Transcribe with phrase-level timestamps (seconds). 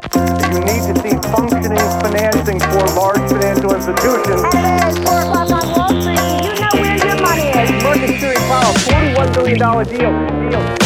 [0.00, 4.42] You need to see functioning financing for large financial institutions.
[4.50, 6.16] Hello, it's 4 o'clock on Wall Street.
[6.16, 7.82] Do you know where your money is?
[7.84, 10.50] Market Security Powell, $41 billion deal.
[10.50, 10.76] deal.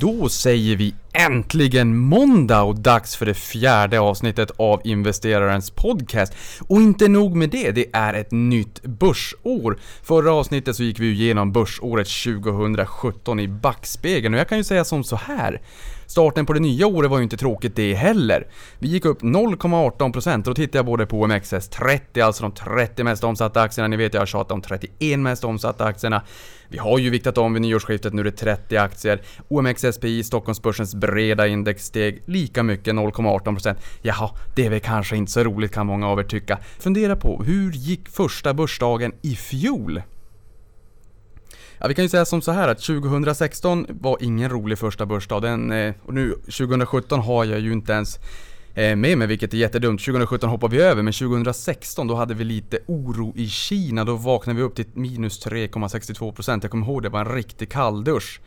[0.00, 6.34] Då säger vi äntligen måndag och dags för det fjärde avsnittet av investerarens podcast.
[6.68, 9.78] Och inte nog med det, det är ett nytt börsår.
[10.02, 14.84] Förra avsnittet så gick vi igenom börsåret 2017 i backspegeln och jag kan ju säga
[14.84, 15.60] som så här.
[16.10, 18.46] Starten på det nya året var ju inte tråkigt det heller.
[18.78, 23.24] Vi gick upp 0,18% och då tittar jag både på OMXS30, alltså de 30 mest
[23.24, 23.88] omsatta aktierna.
[23.88, 26.22] Ni vet jag har tjatat om 31 mest omsatta aktierna.
[26.68, 29.22] Vi har ju viktat om vid nyårsskiftet, nu är det 30 aktier.
[29.48, 33.76] OMXSPI, Stockholmsbörsens breda index, steg lika mycket, 0,18%.
[34.02, 36.58] Jaha, det är väl kanske inte så roligt kan många av er tycka.
[36.78, 40.02] Fundera på, hur gick första börsdagen i fjol?
[41.80, 45.42] Ja, vi kan ju säga som så här att 2016 var ingen rolig första börsdag.
[45.42, 48.18] Den, eh, och nu 2017 har jag ju inte ens
[48.74, 50.04] eh, med mig, vilket är jättedumt.
[50.04, 54.04] 2017 hoppar vi över, men 2016 då hade vi lite oro i Kina.
[54.04, 56.58] Då vaknade vi upp till minus 3,62%.
[56.62, 58.40] Jag kommer ihåg det var en riktig kalldusch.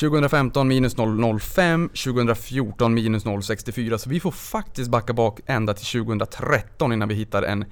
[0.00, 6.92] 2015 minus 0,05, 2014 minus 0,64 så vi får faktiskt backa bak ända till 2013
[6.92, 7.64] innan vi hittar en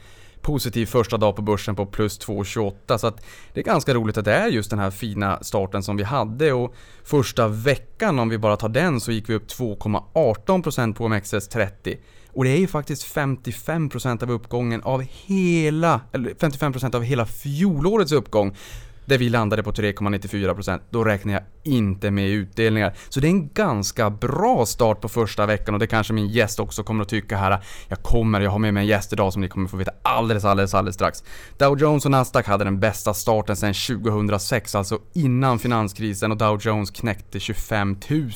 [0.47, 4.25] positiv första dag på börsen på plus 2,28 så att det är ganska roligt att
[4.25, 6.53] det är just den här fina starten som vi hade.
[6.53, 11.97] Och första veckan om vi bara tar den så gick vi upp 2,18% på OMXS30
[12.33, 18.13] och det är ju faktiskt 55% av uppgången av hela, eller 55% av hela fjolårets
[18.13, 18.57] uppgång
[19.05, 20.81] där vi landade på 3,94%.
[20.91, 22.95] Då räknar jag inte med utdelningar.
[23.09, 26.61] Så det är en ganska bra start på första veckan och det kanske min gäst
[26.61, 27.65] också kommer att tycka här.
[27.89, 30.45] Jag kommer, jag har med mig en gäst idag som ni kommer få veta alldeles,
[30.45, 31.25] alldeles, alldeles strax.
[31.59, 36.59] Dow Jones och Nasdaq hade den bästa starten sedan 2006, alltså innan finanskrisen och Dow
[36.63, 38.31] Jones knäckte 25 000.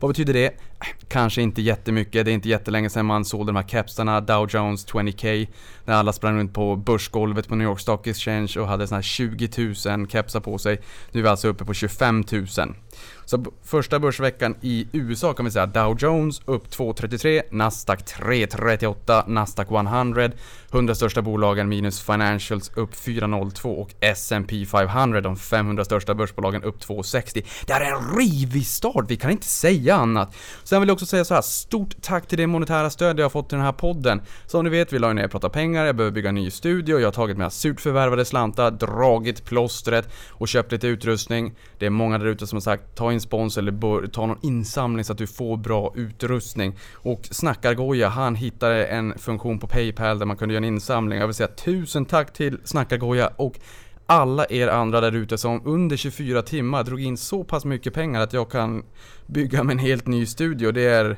[0.00, 0.46] Vad betyder det?
[0.46, 4.48] Äh, kanske inte jättemycket, det är inte jättelänge sedan man såg de här kepsarna, Dow
[4.50, 5.48] Jones 20K,
[5.84, 9.02] när alla sprang runt på börsgolvet på New York Stock Exchange och hade såna här
[9.02, 9.48] 20
[9.86, 10.80] 000 kepsar på sig.
[11.12, 12.63] Nu är vi alltså uppe på 25 000.
[12.64, 12.76] den.
[13.24, 19.70] Så första börsveckan i USA kan vi säga Dow Jones upp 2,33, Nasdaq 3,38, Nasdaq
[19.70, 20.30] 100,
[20.72, 26.78] 100 största bolagen minus Financials upp 4,02 och S&P 500, de 500 största börsbolagen upp
[26.84, 27.44] 2,60.
[27.66, 30.36] Det här är en rivig start, vi kan inte säga annat.
[30.64, 33.30] Sen vill jag också säga så här, stort tack till det monetära stöd jag har
[33.30, 34.22] fått till den här podden.
[34.46, 37.06] Som ni vet, vi la ner Prata Pengar, jag behöver bygga en ny studio, jag
[37.06, 41.54] har tagit mina surt förvärvade slantar, dragit plåstret och köpt lite utrustning.
[41.78, 44.38] Det är många där ute som har sagt, ta in spons eller bör, ta någon
[44.42, 46.74] insamling så att du får bra utrustning.
[46.92, 51.18] Och Snackargoja, han hittade en funktion på Paypal där man kunde göra en insamling.
[51.18, 53.58] Jag vill säga tusen tack till Snackargoja och
[54.06, 58.20] alla er andra där ute som under 24 timmar drog in så pass mycket pengar
[58.20, 58.84] att jag kan
[59.26, 60.72] bygga med en helt ny studio.
[60.72, 61.16] Det är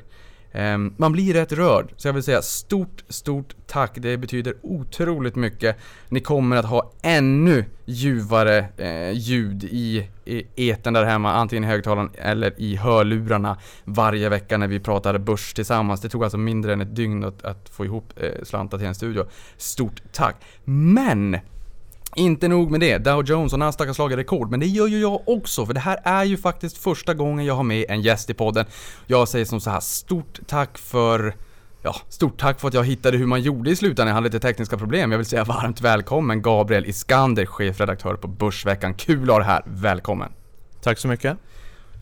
[0.57, 3.93] Ehm, man blir rätt rörd, så jag vill säga stort, stort tack.
[3.95, 5.77] Det betyder otroligt mycket.
[6.09, 11.67] Ni kommer att ha ännu ljuvare eh, ljud i, i eten där hemma, antingen i
[11.67, 16.01] högtalaren eller i hörlurarna varje vecka när vi pratar börs tillsammans.
[16.01, 18.95] Det tog alltså mindre än ett dygn att, att få ihop eh, slantar till en
[18.95, 19.25] studio.
[19.57, 20.37] Stort tack!
[20.65, 21.39] Men!
[22.19, 25.01] Inte nog med det, Dow Jones och Nasdaq har slagit rekord, men det gör ju
[25.01, 28.31] jag också, för det här är ju faktiskt första gången jag har med en gäst
[28.31, 28.67] i podden.
[29.07, 31.35] Jag säger som så här, stort tack för
[31.83, 34.07] Ja, stort tack för att jag hittade hur man gjorde i slutändan.
[34.07, 35.13] Jag hade lite tekniska problem.
[35.13, 38.95] Jag vill säga varmt välkommen Gabriel Iskander, chefredaktör på Börsveckan.
[38.95, 39.63] Kul att ha dig här.
[39.67, 40.33] Välkommen!
[40.83, 41.39] Tack så mycket.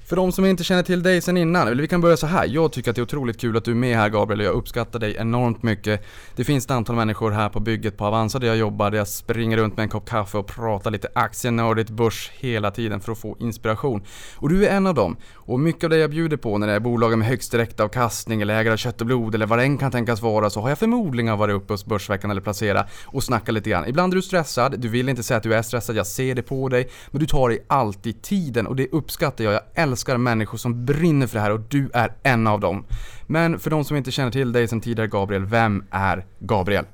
[0.07, 2.47] För de som inte känner till dig sen innan, eller vi kan börja så här.
[2.47, 4.55] Jag tycker att det är otroligt kul att du är med här Gabriel och jag
[4.55, 6.05] uppskattar dig enormt mycket.
[6.37, 9.09] Det finns ett antal människor här på bygget på Avanza där jag jobbar, där jag
[9.09, 13.19] springer runt med en kopp kaffe och pratar lite aktienördigt börs hela tiden för att
[13.19, 14.03] få inspiration.
[14.37, 15.17] Och du är en av dem.
[15.35, 18.55] Och mycket av det jag bjuder på när det är bolagen med högst direktavkastning eller
[18.55, 20.79] ägare av kött och blod eller vad det än kan tänkas vara så har jag
[20.79, 23.89] förmodligen varit uppe hos Börsveckan eller Placera och snackat lite grann.
[23.89, 26.43] Ibland är du stressad, du vill inte säga att du är stressad, jag ser det
[26.43, 29.53] på dig, men du tar dig alltid tiden och det uppskattar jag.
[29.53, 29.63] Jag
[29.95, 32.85] älskar människor som brinner för det här och du är en av dem.
[33.27, 36.85] Men för de som inte känner till dig sedan tidigare Gabriel, vem är Gabriel?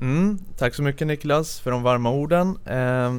[0.00, 2.58] Mm, tack så mycket Niklas för de varma orden.
[2.64, 3.14] Eh,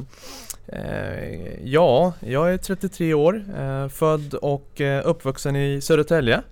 [0.66, 6.42] eh, ja, jag är 33 år, eh, född och eh, uppvuxen i Södertälje.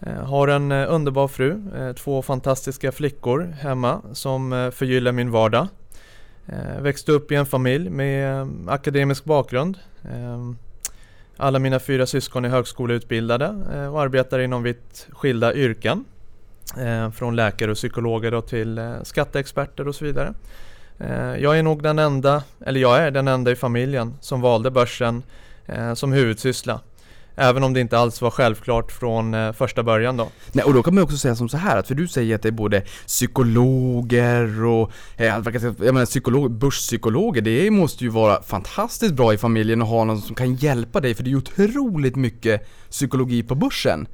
[0.00, 5.30] Eh, har en eh, underbar fru, eh, två fantastiska flickor hemma som eh, förgyller min
[5.30, 5.68] vardag.
[6.46, 9.78] Eh, växte upp i en familj med akademisk bakgrund.
[10.12, 10.56] Ehm,
[11.36, 16.04] alla mina fyra syskon är högskoleutbildade eh, och arbetar inom vitt skilda yrken.
[16.78, 20.34] Eh, från läkare och psykologer då till eh, skatteexperter och så vidare.
[21.38, 25.22] Jag är nog den enda, eller jag är den enda i familjen som valde börsen
[25.94, 26.80] som huvudsyssla.
[27.36, 30.28] Även om det inte alls var självklart från eh, första början då.
[30.52, 32.42] Nej, och då kan man också säga som så här att för du säger att
[32.42, 38.42] det är både psykologer och, eh, jag jag menar psykolog, börspsykologer, det måste ju vara
[38.42, 41.36] fantastiskt bra i familjen att ha någon som kan hjälpa dig för det är ju
[41.36, 44.06] otroligt mycket psykologi på börsen.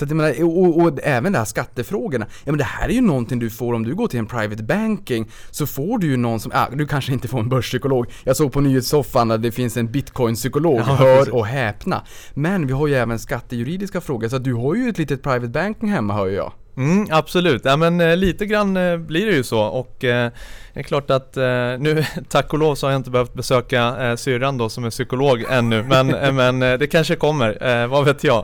[0.00, 2.26] Så att jag menar, och, och, även de här skattefrågorna.
[2.44, 4.62] Ja men det här är ju någonting du får om du går till en private
[4.62, 5.30] banking.
[5.50, 8.06] Så får du ju någon som, ja du kanske inte får en börspsykolog.
[8.24, 11.32] Jag såg på nyhetssoffan att det finns en bitcoin-psykolog, Ja, hör precis.
[11.34, 12.02] och häpna.
[12.34, 15.48] Men vi har ju även skattejuridiska frågor, så att du har ju ett litet private
[15.48, 16.52] banking hemma hör jag.
[16.76, 20.30] Mm, absolut, ja, men eh, lite grann eh, blir det ju så och eh,
[20.74, 21.42] det är klart att eh,
[21.78, 24.90] nu tack och lov så har jag inte behövt besöka eh, syrran då som är
[24.90, 28.38] psykolog ännu men, eh, men eh, det kanske kommer, eh, vad vet jag.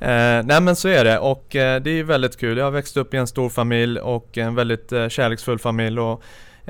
[0.00, 2.58] Eh, nej men så är det och eh, det är väldigt kul.
[2.58, 6.22] Jag har växt upp i en stor familj och en väldigt eh, kärleksfull familj och,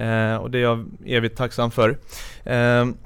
[0.02, 1.98] eh, och det är jag evigt tacksam för.
[2.44, 2.96] Ehm,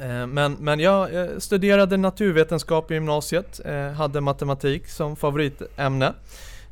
[0.00, 6.12] eh, Men, men jag eh, studerade naturvetenskap i gymnasiet, eh, hade matematik som favoritämne.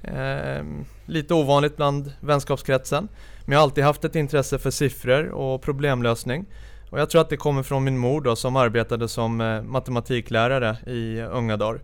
[0.02, 0.64] Eh,
[1.06, 3.08] Lite ovanligt bland vänskapskretsen.
[3.44, 6.46] Men jag har alltid haft ett intresse för siffror och problemlösning.
[6.90, 10.76] Och jag tror att det kommer från min mor då, som arbetade som eh, matematiklärare
[10.86, 11.80] i unga dagar.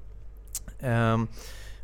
[0.80, 1.28] Ehm,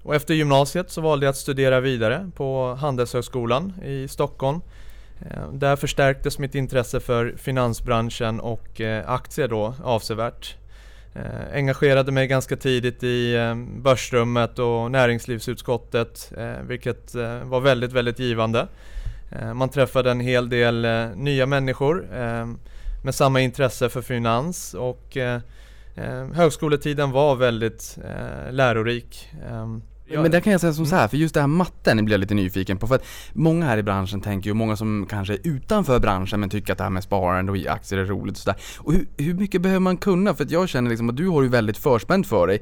[0.02, 4.60] Och efter gymnasiet så valde jag att studera vidare på Handelshögskolan i Stockholm.
[5.30, 10.56] Ehm, där förstärktes mitt intresse för finansbranschen och eh, aktier då avsevärt.
[11.16, 17.92] Eh, engagerade mig ganska tidigt i eh, börsrummet och näringslivsutskottet eh, vilket eh, var väldigt,
[17.92, 18.68] väldigt givande.
[19.30, 22.46] Eh, man träffade en hel del eh, nya människor eh,
[23.04, 25.40] med samma intresse för finans och eh,
[25.94, 29.28] eh, högskoletiden var väldigt eh, lärorik.
[29.48, 32.04] Eh, jag- Men där kan jag säga som så här, för just det här matten
[32.04, 32.86] blir jag lite nyfiken på.
[32.86, 36.50] För att många här i branschen tänker ju, många som kanske är utanför branschen men
[36.50, 38.56] tycker att det här med sparande och aktier är roligt och sådär.
[38.78, 40.34] Och hur, hur mycket behöver man kunna?
[40.34, 42.60] För att jag känner liksom att du har ju väldigt förspänt för dig.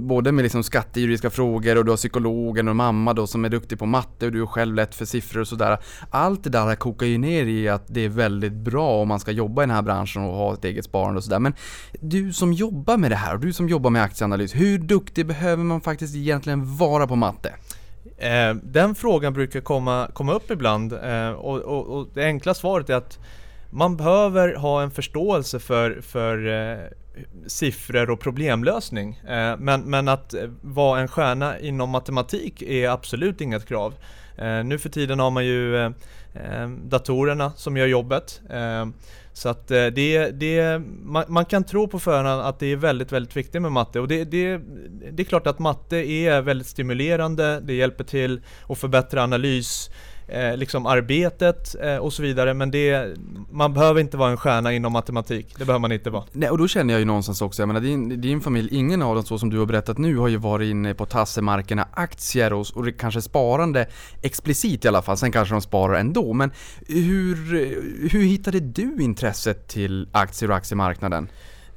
[0.00, 3.78] Både med liksom skattejuridiska frågor och du har psykologen och mamma då som är duktig
[3.78, 5.78] på matte och du är själv lätt för siffror och sådär.
[6.10, 9.30] Allt det där kokar ju ner i att det är väldigt bra om man ska
[9.30, 11.38] jobba i den här branschen och ha ett eget sparande och sådär.
[11.38, 11.54] Men
[12.00, 15.64] du som jobbar med det här och du som jobbar med aktieanalys, hur duktig behöver
[15.64, 17.54] man faktiskt egentligen vara på matte?
[18.18, 22.90] Eh, den frågan brukar komma, komma upp ibland eh, och, och, och det enkla svaret
[22.90, 23.18] är att
[23.70, 26.78] man behöver ha en förståelse för, för eh,
[27.46, 29.20] siffror och problemlösning.
[29.28, 33.94] Eh, men, men att eh, vara en stjärna inom matematik är absolut inget krav.
[34.38, 35.90] Eh, nu för tiden har man ju eh,
[36.34, 38.40] eh datorerna som gör jobbet.
[38.50, 38.86] Eh,
[39.38, 43.12] så att eh, det, det, man, man kan tro på förhand att det är väldigt,
[43.12, 44.00] väldigt viktigt med matte.
[44.00, 44.60] Och det, det,
[45.12, 49.90] det är klart att matte är väldigt stimulerande, det hjälper till att förbättra analys,
[50.28, 53.16] eh, liksom arbetet eh, och så vidare men det,
[53.50, 56.24] man behöver inte vara en stjärna inom matematik, det behöver man inte vara.
[56.32, 59.14] Nej, och då känner jag ju någonstans också, jag menar din, din familj, ingen av
[59.14, 62.66] dem så som du har berättat nu har ju varit inne på tassemarkerna aktier och,
[62.74, 63.86] och kanske sparande
[64.22, 66.32] explicit i alla fall, sen kanske de sparar ändå.
[66.32, 66.50] Men
[66.86, 67.36] hur,
[68.08, 71.28] hur hittade du intresset till aktier och aktiemarknaden?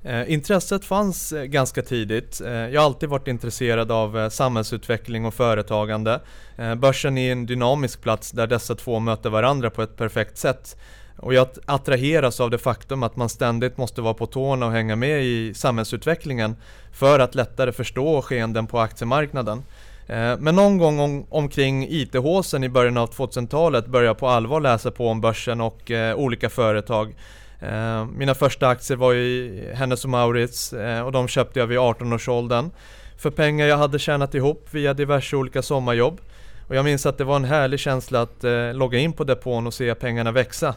[0.03, 2.42] Eh, intresset fanns eh, ganska tidigt.
[2.42, 6.19] Eh, jag har alltid varit intresserad av eh, samhällsutveckling och företagande.
[6.57, 10.77] Eh, börsen är en dynamisk plats där dessa två möter varandra på ett perfekt sätt.
[11.18, 14.95] Och jag attraheras av det faktum att man ständigt måste vara på tårna och hänga
[14.95, 16.56] med i samhällsutvecklingen
[16.92, 19.63] för att lättare förstå skeenden på aktiemarknaden.
[20.07, 24.62] Eh, men någon gång om, omkring IT-håsen i början av 2000-talet började jag på allvar
[24.62, 27.15] läsa på om börsen och eh, olika företag.
[27.62, 31.77] Eh, mina första aktier var i Hennes och Mauritz eh, och de köpte jag vid
[31.77, 32.72] 18-årsåldern
[33.18, 36.22] för pengar jag hade tjänat ihop via diverse olika sommarjobb.
[36.68, 39.68] Och jag minns att det var en härlig känsla att eh, logga in på depån
[39.68, 40.75] och se pengarna växa.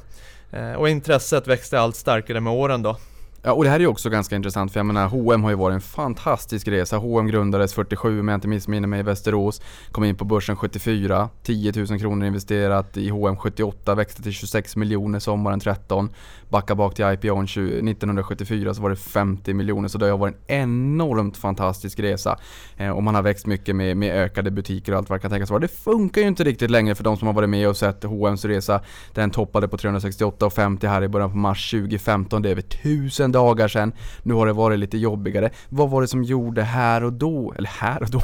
[0.50, 2.96] Eh, och intresset växte allt starkare med åren då.
[3.46, 5.56] Ja, och det här är ju också ganska intressant för jag menar H&M har ju
[5.56, 6.96] varit en fantastisk resa.
[6.96, 9.62] H&M grundades 47 om jag inte missminner mig i Västerås.
[9.90, 14.76] Kom in på börsen 74, 10 000 kronor investerat i H&M 78, växte till 26
[14.76, 16.10] miljoner sommaren 13.
[16.48, 20.62] Backa bak till IPOn 1974 så var det 50 miljoner så det har varit en
[20.62, 22.38] enormt fantastisk resa.
[22.76, 25.30] Eh, och man har växt mycket med, med ökade butiker och allt vad det kan
[25.30, 25.60] tänkas vara.
[25.60, 28.48] Det funkar ju inte riktigt längre för de som har varit med och sett H&M's
[28.48, 28.80] resa.
[29.12, 32.42] Den toppade på 368,50 här i början på mars 2015.
[32.42, 33.92] Det är över 1000 dagar sedan.
[34.22, 35.50] Nu har det varit lite jobbigare.
[35.68, 38.22] Vad var det som gjorde här och då, eller här och då,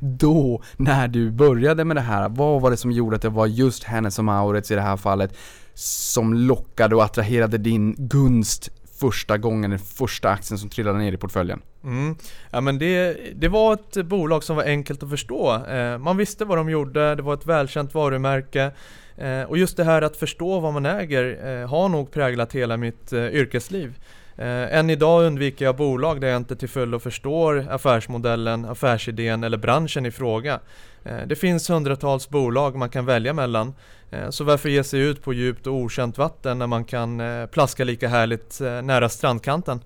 [0.00, 2.28] då när du började med det här?
[2.28, 4.96] Vad var det som gjorde att det var just Hennes som Mauritz i det här
[4.96, 5.36] fallet
[5.74, 11.16] som lockade och attraherade din gunst första gången, den första aktien som trillade ner i
[11.16, 11.60] portföljen?
[11.84, 12.16] Mm.
[12.50, 15.64] Ja, men det, det var ett bolag som var enkelt att förstå.
[15.64, 18.72] Eh, man visste vad de gjorde, det var ett välkänt varumärke.
[19.16, 22.76] Eh, och just det här att förstå vad man äger eh, har nog präglat hela
[22.76, 23.98] mitt eh, yrkesliv.
[24.36, 29.58] Eh, än idag undviker jag bolag där jag inte till fullo förstår affärsmodellen, affärsidén eller
[29.58, 30.60] branschen i fråga.
[31.06, 33.74] Eh, det finns hundratals bolag man kan välja mellan
[34.10, 37.46] eh, så varför ge sig ut på djupt och okänt vatten när man kan eh,
[37.46, 39.80] plaska lika härligt nära strandkanten?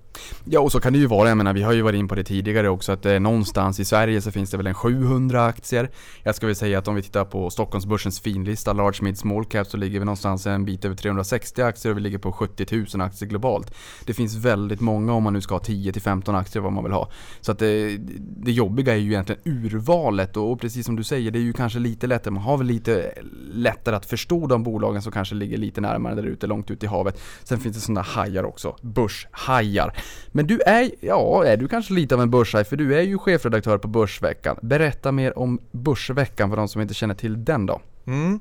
[0.45, 1.29] Ja, och så kan det ju vara.
[1.29, 3.85] Jag menar, vi har ju varit in på det tidigare också att eh, någonstans i
[3.85, 5.89] Sverige så finns det väl en 700 aktier.
[6.23, 9.77] Jag skulle säga att om vi tittar på Stockholmsbörsens finlista, Large Mid Small Cap, så
[9.77, 13.29] ligger vi någonstans en bit över 360 aktier och vi ligger på 70 000 aktier
[13.29, 13.73] globalt.
[14.05, 17.09] Det finns väldigt många om man nu ska ha 10-15 aktier vad man vill ha.
[17.41, 21.31] Så att det, det jobbiga är ju egentligen urvalet och, och precis som du säger,
[21.31, 23.13] det är ju kanske lite lättare, man har väl lite
[23.53, 26.87] lättare att förstå de bolagen som kanske ligger lite närmare där ute, långt ut i
[26.87, 27.21] havet.
[27.43, 29.93] Sen finns det sådana hajar också, börshajar.
[30.27, 33.17] Men du är, ja, är du kanske lite av en börshaj för du är ju
[33.17, 34.57] chefredaktör på Börsveckan.
[34.61, 37.81] Berätta mer om Börsveckan för de som inte känner till den då.
[38.05, 38.39] Mm.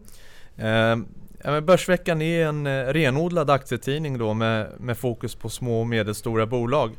[0.56, 1.06] Eh,
[1.44, 6.46] ja, Börsveckan är en eh, renodlad aktietidning då med, med fokus på små och medelstora
[6.46, 6.90] bolag.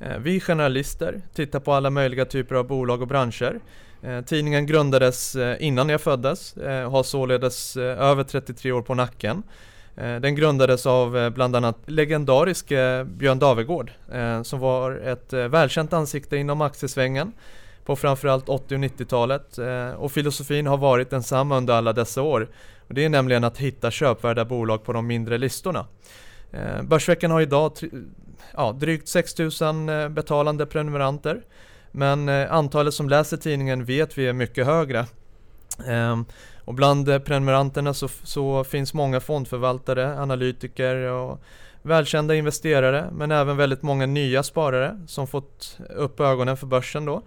[0.00, 3.60] Eh, vi journalister tittar på alla möjliga typer av bolag och branscher.
[4.02, 9.42] Eh, tidningen grundades eh, innan jag föddes, och har således över 33 år på nacken.
[9.94, 13.92] Den grundades av bland annat legendariske Björn Davegård
[14.42, 17.32] som var ett välkänt ansikte inom aktiesvängen
[17.84, 19.58] på framförallt 80 och 90-talet
[19.96, 22.48] och filosofin har varit densamma under alla dessa år.
[22.88, 25.86] Det är nämligen att hitta köpvärda bolag på de mindre listorna.
[26.82, 27.72] Börsveckan har idag
[28.54, 31.42] ja, drygt 6000 eh, betalande prenumeranter.
[31.92, 35.06] Men eh, antalet som läser tidningen vet vi är mycket högre.
[35.86, 36.24] Ehm,
[36.64, 41.40] och bland eh, prenumeranterna så, så, finns många fondförvaltare, analytiker och
[41.82, 47.22] välkända investerare men även väldigt många nya sparare som fått upp ögonen för börsen då.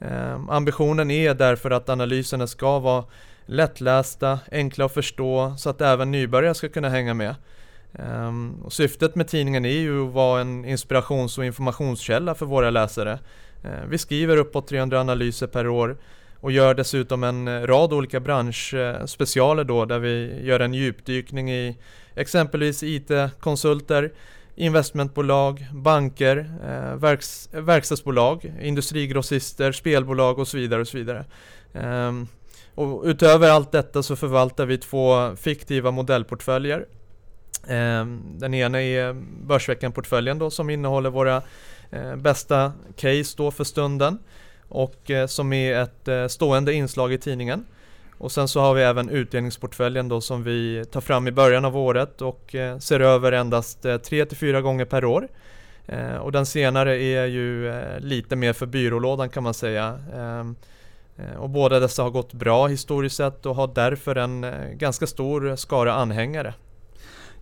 [0.00, 3.04] Ehm, ambitionen är därför att analyserna ska vara
[3.46, 7.34] lättlästa, enkla att förstå så att även nybörjare ska kunna hänga med.
[7.92, 12.70] Ehm, och syftet med tidningen är ju att vara en inspirations och informationskälla för våra
[12.70, 13.18] läsare.
[13.62, 15.96] Eh, vi skriver uppåt 300 analyser per år
[16.40, 21.76] och gör dessutom en eh, rad olika branschspecialer då där vi gör en djupdykning i
[22.14, 24.12] exempelvis IT-konsulter,
[24.54, 30.80] investmentbolag, banker, eh, verks verkstadsbolag, industrigrossister, spelbolag och så vidare.
[30.80, 31.24] Och så vidare.
[31.74, 32.26] Ehm,
[32.74, 36.86] och utöver allt detta så förvaltar vi två fiktiva modellportföljer
[37.68, 39.12] ehm, den ena är
[39.46, 41.42] Börsveckan-portföljen då som innehåller våra
[41.90, 44.18] Eh, bästa case då för stunden
[44.68, 47.66] och eh, som är ett eh, stående inslag i tidningen.
[48.18, 51.76] Och sen så har vi även utdelningsportföljen då som vi tar fram i början av
[51.76, 55.28] året och eh, ser över endast eh, 3-4 gånger per år.
[56.20, 59.98] Och den senare är ju lite mer för byrålådan kan man säga.
[60.14, 60.56] Ehm,
[61.38, 64.46] och båda dessa har gått bra historiskt sett och har därför en
[64.78, 66.54] ganska stor skara anhängare.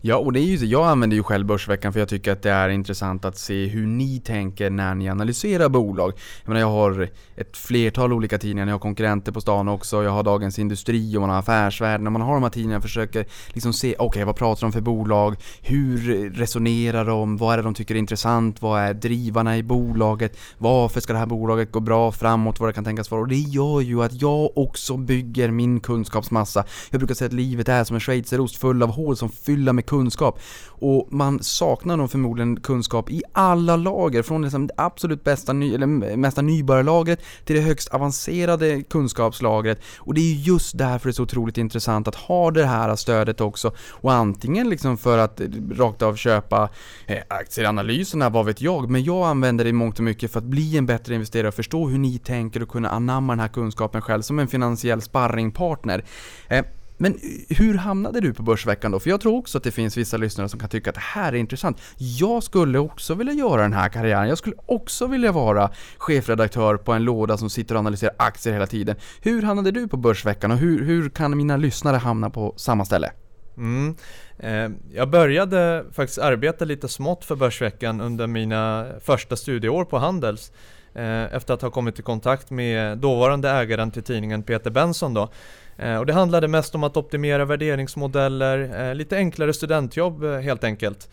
[0.00, 0.64] Ja, och det är ju så.
[0.64, 3.86] Jag använder ju själv Börsveckan för jag tycker att det är intressant att se hur
[3.86, 6.12] ni tänker när ni analyserar bolag.
[6.42, 10.10] Jag menar, jag har ett flertal olika tidningar, jag har konkurrenter på stan också, jag
[10.10, 12.04] har Dagens Industri och man har Affärsvärlden.
[12.04, 14.80] När man har de här tidningarna försöker liksom se, okej okay, vad pratar de för
[14.80, 15.36] bolag?
[15.60, 17.36] Hur resonerar de?
[17.36, 18.62] Vad är det de tycker är intressant?
[18.62, 20.38] Vad är drivarna i bolaget?
[20.58, 22.60] Varför ska det här bolaget gå bra framåt?
[22.60, 23.20] Vad det kan tänkas vara?
[23.20, 26.64] Och det gör ju att jag också bygger min kunskapsmassa.
[26.90, 29.85] Jag brukar säga att livet är som en schweizerost full av hål som fyller med
[29.86, 30.40] kunskap.
[30.78, 35.74] Och man saknar nog förmodligen kunskap i alla lager, från liksom det absolut bästa, ny,
[35.74, 39.80] eller mesta nybörjarlagret till det högst avancerade kunskapslagret.
[39.98, 43.40] Och det är just därför det är så otroligt intressant att ha det här stödet
[43.40, 43.72] också.
[43.90, 46.68] Och antingen liksom för att eh, rakt av köpa
[47.06, 50.44] eh, aktieanalyserna, vad vet jag, men jag använder det i mångt och mycket för att
[50.44, 54.02] bli en bättre investerare och förstå hur ni tänker och kunna anamma den här kunskapen
[54.02, 56.04] själv som en finansiell sparringpartner.
[56.48, 56.64] Eh,
[56.96, 59.00] men hur hamnade du på Börsveckan då?
[59.00, 61.32] För jag tror också att det finns vissa lyssnare som kan tycka att det här
[61.32, 61.80] är intressant.
[61.96, 64.28] Jag skulle också vilja göra den här karriären.
[64.28, 68.66] Jag skulle också vilja vara chefredaktör på en låda som sitter och analyserar aktier hela
[68.66, 68.96] tiden.
[69.20, 73.10] Hur hamnade du på Börsveckan och hur, hur kan mina lyssnare hamna på samma ställe?
[73.56, 73.96] Mm.
[74.38, 80.52] Eh, jag började faktiskt arbeta lite smått för Börsveckan under mina första studieår på Handels
[80.94, 85.30] eh, efter att ha kommit i kontakt med dåvarande ägaren till tidningen Peter Benson då
[85.78, 90.64] Eh, och det handlade mest om att optimera värderingsmodeller, eh, lite enklare studentjobb eh, helt
[90.64, 91.08] enkelt.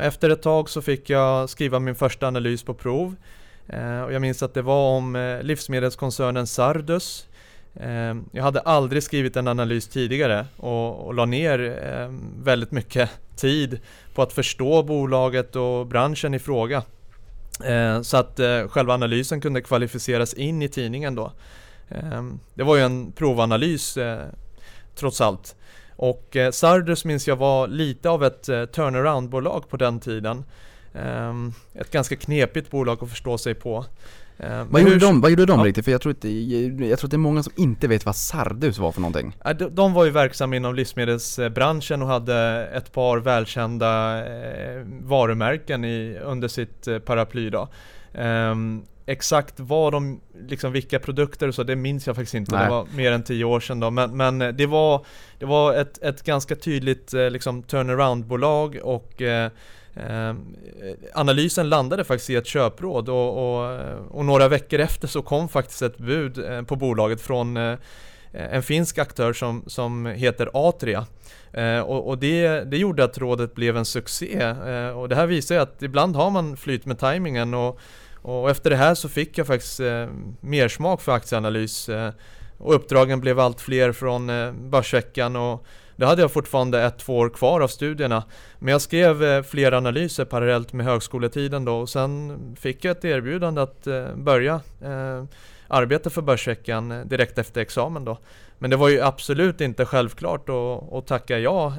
[0.00, 3.14] Efter ett tag så fick jag skriva min första analys på prov.
[4.04, 7.26] Och jag minns att det var om livsmedelskoncernen Sardus.
[8.32, 11.76] Jag hade aldrig skrivit en analys tidigare och, och la ner
[12.44, 13.80] väldigt mycket tid
[14.14, 16.82] på att förstå bolaget och branschen i fråga.
[18.02, 21.32] Så att själva analysen kunde kvalificeras in i tidningen då.
[21.94, 24.26] Ehm, det var ju en provanalys eh,
[24.94, 25.56] trots allt.
[25.96, 30.44] Och eh, Sardus minns jag var lite av ett eh, turnaround-bolag på den tiden.
[30.94, 33.84] Ehm, ett ganska knepigt bolag att förstå sig på.
[34.38, 35.66] Ehm, Vad gjorde hur- de, vad gjorde de Ja.
[35.66, 35.84] riktigt?
[35.84, 36.28] För jag tror, inte,
[36.86, 39.36] jag tror att det är många som inte vet vad Sardus var för någonting.
[39.58, 44.22] De, de var ju verksamma inom livsmedelsbranschen och hade ett par välkända
[45.00, 47.68] varumärken i, under sitt paraply då.
[49.06, 52.54] Exakt vad de, liksom vilka produkter och så, det minns jag faktiskt inte.
[52.54, 52.64] Nej.
[52.64, 53.90] Det var mer än tio år sedan då.
[53.90, 55.06] Men, men eh, det var,
[55.38, 59.50] det var ett, ett ganska tydligt eh, liksom turnaround-bolag och eh,
[59.94, 60.34] eh,
[61.14, 63.80] analysen landade faktiskt i ett köpråd och, och,
[64.10, 67.78] och några veckor efter så kom faktiskt ett bud på bolaget från eh,
[68.32, 71.06] en finsk aktör som, som heter Atria.
[71.52, 74.50] Eh, och och det, det gjorde att rådet blev en succé.
[74.94, 77.80] Och det här visar ju att ibland har man flyt med tajmingen och,
[78.22, 80.06] och efter det här så fick jag faktiskt eh,
[80.40, 81.88] mer smak för aktieanalys.
[81.88, 82.12] Eh,
[82.58, 87.18] och uppdragen blev allt fler från eh, Börsveckan och då hade jag fortfarande ett, två
[87.18, 88.24] år kvar av studierna.
[88.58, 93.04] Men jag skrev eh, flera analyser parallellt med högskoletiden då och sen fick jag ett
[93.04, 95.24] erbjudande att eh, börja eh,
[95.68, 98.18] arbeta för Börsveckan eh, direkt efter examen då.
[98.58, 101.74] Men det var ju absolut inte självklart att, att tacka ja.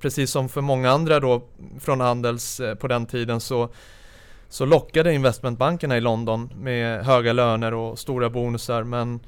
[0.00, 1.42] Precis som för många andra då
[1.80, 3.68] från Handels på den tiden så,
[4.48, 9.20] så lockade investmentbankerna i London med höga löner och stora bonusar men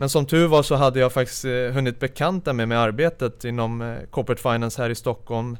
[0.00, 3.82] men som tur var så hade jag faktiskt eh, hunnit bekanta mig med arbetet inom
[3.82, 5.56] eh, Corporate Finance här i Stockholm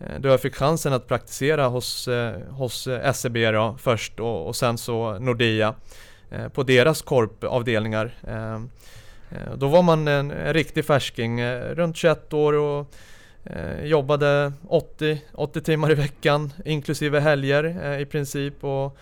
[0.00, 2.08] eh, då jag fick chansen att praktisera hos,
[2.50, 5.74] hos SEB då, först och, och sen så Nordea
[6.52, 8.14] på deras korpavdelningar.
[9.56, 12.94] Då var man en, en riktig färsking, runt 21 år och
[13.46, 18.64] Eh, jobbade 80, 80 timmar i veckan inklusive helger eh, i princip.
[18.64, 18.96] Och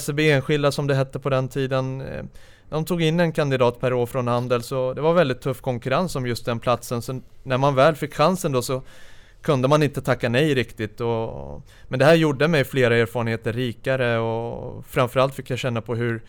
[0.00, 2.24] SEB Enskilda som det hette på den tiden eh,
[2.70, 6.16] de tog in en kandidat per år från Handel så det var väldigt tuff konkurrens
[6.16, 7.02] om just den platsen.
[7.02, 8.82] Så när man väl fick chansen då så
[9.42, 11.00] kunde man inte tacka nej riktigt.
[11.00, 15.94] Och, men det här gjorde mig flera erfarenheter rikare och framförallt fick jag känna på
[15.94, 16.22] hur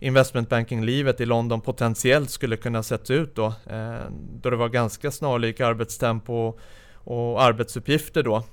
[0.00, 3.46] investmentbanking-livet i London potentiellt skulle kunna sett ut då.
[3.46, 3.94] Eh,
[4.42, 6.58] då det var ganska snarlik arbetstempo
[7.04, 8.44] och arbetsuppgifter då.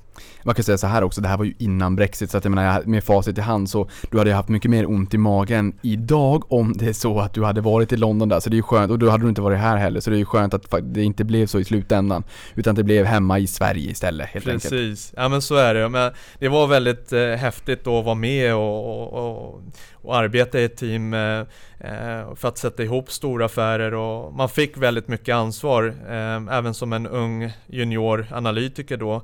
[0.44, 2.52] Man kan säga så här också, det här var ju innan Brexit så att jag
[2.52, 5.74] menar med facit i hand så du hade ju haft mycket mer ont i magen
[5.82, 8.58] idag om det är så att du hade varit i London där så det är
[8.58, 10.54] ju skönt och då hade du inte varit här heller så det är ju skönt
[10.54, 12.24] att det inte blev så i slutändan
[12.56, 14.64] utan det blev hemma i Sverige istället helt enkelt.
[14.64, 15.90] Precis, ja men så är det.
[15.90, 19.62] Men det var väldigt eh, häftigt då att vara med och, och, och,
[19.94, 21.40] och arbeta i ett team eh,
[21.80, 26.74] eh, för att sätta ihop stora affärer och man fick väldigt mycket ansvar eh, även
[26.74, 29.22] som en ung junior analytiker då.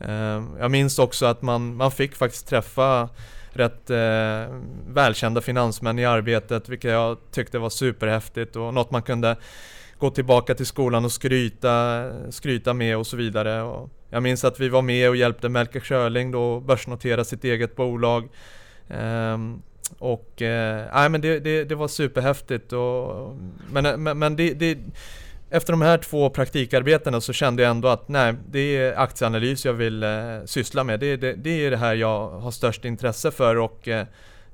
[0.00, 3.08] Ehm, jag minns också att man, man fick faktiskt träffa
[3.52, 4.54] rätt eh,
[4.88, 9.36] välkända finansmän i arbetet vilket jag tyckte var superhäftigt och något man kunde
[9.98, 13.62] gå tillbaka till skolan och skryta, skryta med och så vidare.
[13.62, 17.76] Och jag minns att vi var med och hjälpte Melker Schörling då börsnotera sitt eget
[17.76, 18.28] bolag.
[18.88, 19.62] Ehm,
[19.98, 22.72] och eh, nej, men det, det, det var superhäftigt.
[22.72, 23.36] Och,
[23.72, 24.78] men men, men det, det,
[25.50, 29.72] efter de här två praktikarbetena så kände jag ändå att nej, det är aktieanalys jag
[29.72, 30.10] vill eh,
[30.44, 31.00] syssla med.
[31.00, 34.06] Det, det, det är det här jag har störst intresse för och, eh,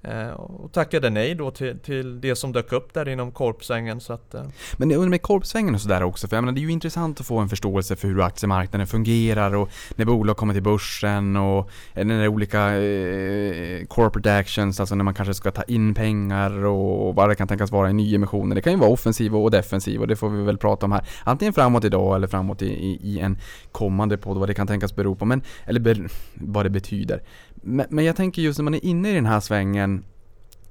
[0.05, 4.01] Eh, och tackade nej då till, till det som dök upp där inom korpsvängen.
[4.01, 4.43] Så att, eh.
[4.77, 7.21] Men jag undrar med korpsvängen och sådär också, för jag menar det är ju intressant
[7.21, 11.71] att få en förståelse för hur aktiemarknaden fungerar och när bolag kommer till börsen och
[11.95, 15.95] eh, när det är olika eh, corporate actions, alltså när man kanske ska ta in
[15.95, 18.55] pengar och vad det kan tänkas vara i nyemissioner.
[18.55, 21.05] Det kan ju vara offensiv och defensiv och det får vi väl prata om här.
[21.25, 23.38] Antingen framåt idag eller framåt i, i, i en
[23.73, 27.23] kommande podd, vad det kan tänkas bero på, men, eller ber, vad det betyder.
[27.64, 30.05] Men, men jag tänker just när man är inne i den här svängen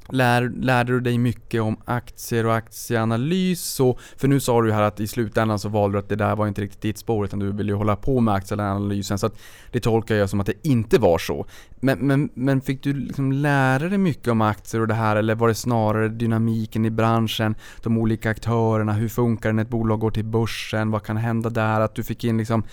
[0.09, 3.61] Lär, lärde du dig mycket om aktier och aktieanalys?
[3.61, 6.15] Så, för nu sa du ju här att i slutändan så valde du att det
[6.15, 9.25] där var inte riktigt ditt spår utan du ville ju hålla på med aktieanalysen så
[9.25, 9.39] att
[9.71, 11.45] det tolkar jag som att det inte var så.
[11.75, 15.35] Men, men, men fick du liksom lära dig mycket om aktier och det här eller
[15.35, 19.99] var det snarare dynamiken i branschen, de olika aktörerna, hur funkar det när ett bolag
[19.99, 21.81] går till börsen, vad kan hända där?
[21.81, 22.63] Att du fick in liksom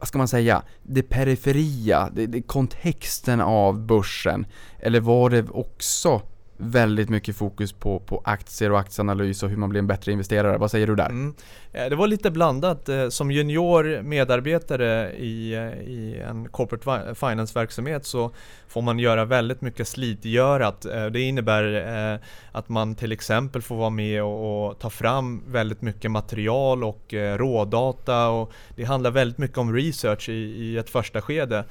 [0.00, 4.46] vad ska man säga, det periferia, det, det, kontexten av börsen?
[4.78, 6.22] Eller var det också
[6.60, 10.58] väldigt mycket fokus på, på aktier och aktieanalys och hur man blir en bättre investerare.
[10.58, 11.08] Vad säger du där?
[11.08, 11.34] Mm.
[11.72, 12.88] Eh, det var lite blandat.
[12.88, 18.30] Eh, som junior medarbetare i, eh, i en corporate finance-verksamhet så
[18.68, 20.86] får man göra väldigt mycket slitgörat.
[21.12, 22.20] Det innebär
[22.52, 27.14] att man till exempel får vara med och, och ta fram väldigt mycket material och
[27.36, 31.64] rådata och det handlar väldigt mycket om research i, i ett första skede.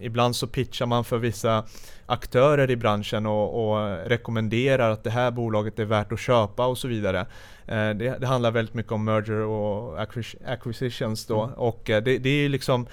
[0.00, 1.64] Ibland så pitchar man för vissa
[2.12, 6.78] aktörer i branschen och, och rekommenderar att det här bolaget är värt att köpa och
[6.78, 7.20] så vidare.
[7.66, 11.54] Eh, det, det handlar väldigt mycket om merger och acquis- acquisitions då Mm.
[11.54, 12.86] och eh, det, det är ju liksom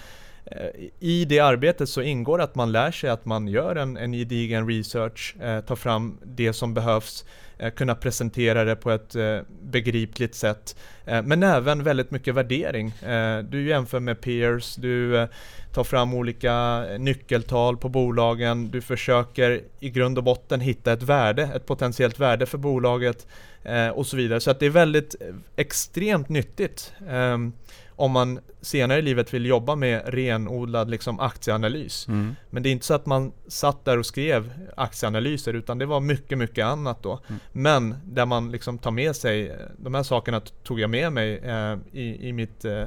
[0.52, 4.14] Eh, i det arbetet så ingår att man lär sig att man gör en, en
[4.14, 7.26] gedigen research, eh, tar fram det som behövs,
[7.58, 10.76] eh, kunna presentera det på ett eh, begripligt sätt.
[11.06, 12.88] Eh, men även väldigt mycket värdering.
[12.88, 15.28] Eh, du jämför med peers, du eh,
[15.74, 21.04] tar fram olika eh, nyckeltal på bolagen, du försöker i grund och botten hitta ett
[21.04, 23.28] värde, ett potentiellt värde för bolaget
[23.64, 24.40] eh, och så vidare.
[24.40, 27.54] Så att det är väldigt eh, extremt nyttigt ehm,
[27.98, 32.08] om man senare i livet vill jobba med renodlad liksom, aktieanalys.
[32.08, 32.36] Mm.
[32.50, 36.00] Men det är inte så att man satt där och skrev aktieanalyser utan det var
[36.00, 37.20] mycket, mycket annat då.
[37.28, 37.40] Mm.
[37.52, 41.78] Men där man liksom tar med sig, de här sakerna tog jag med mig eh,
[41.92, 42.84] i, i mitt eh,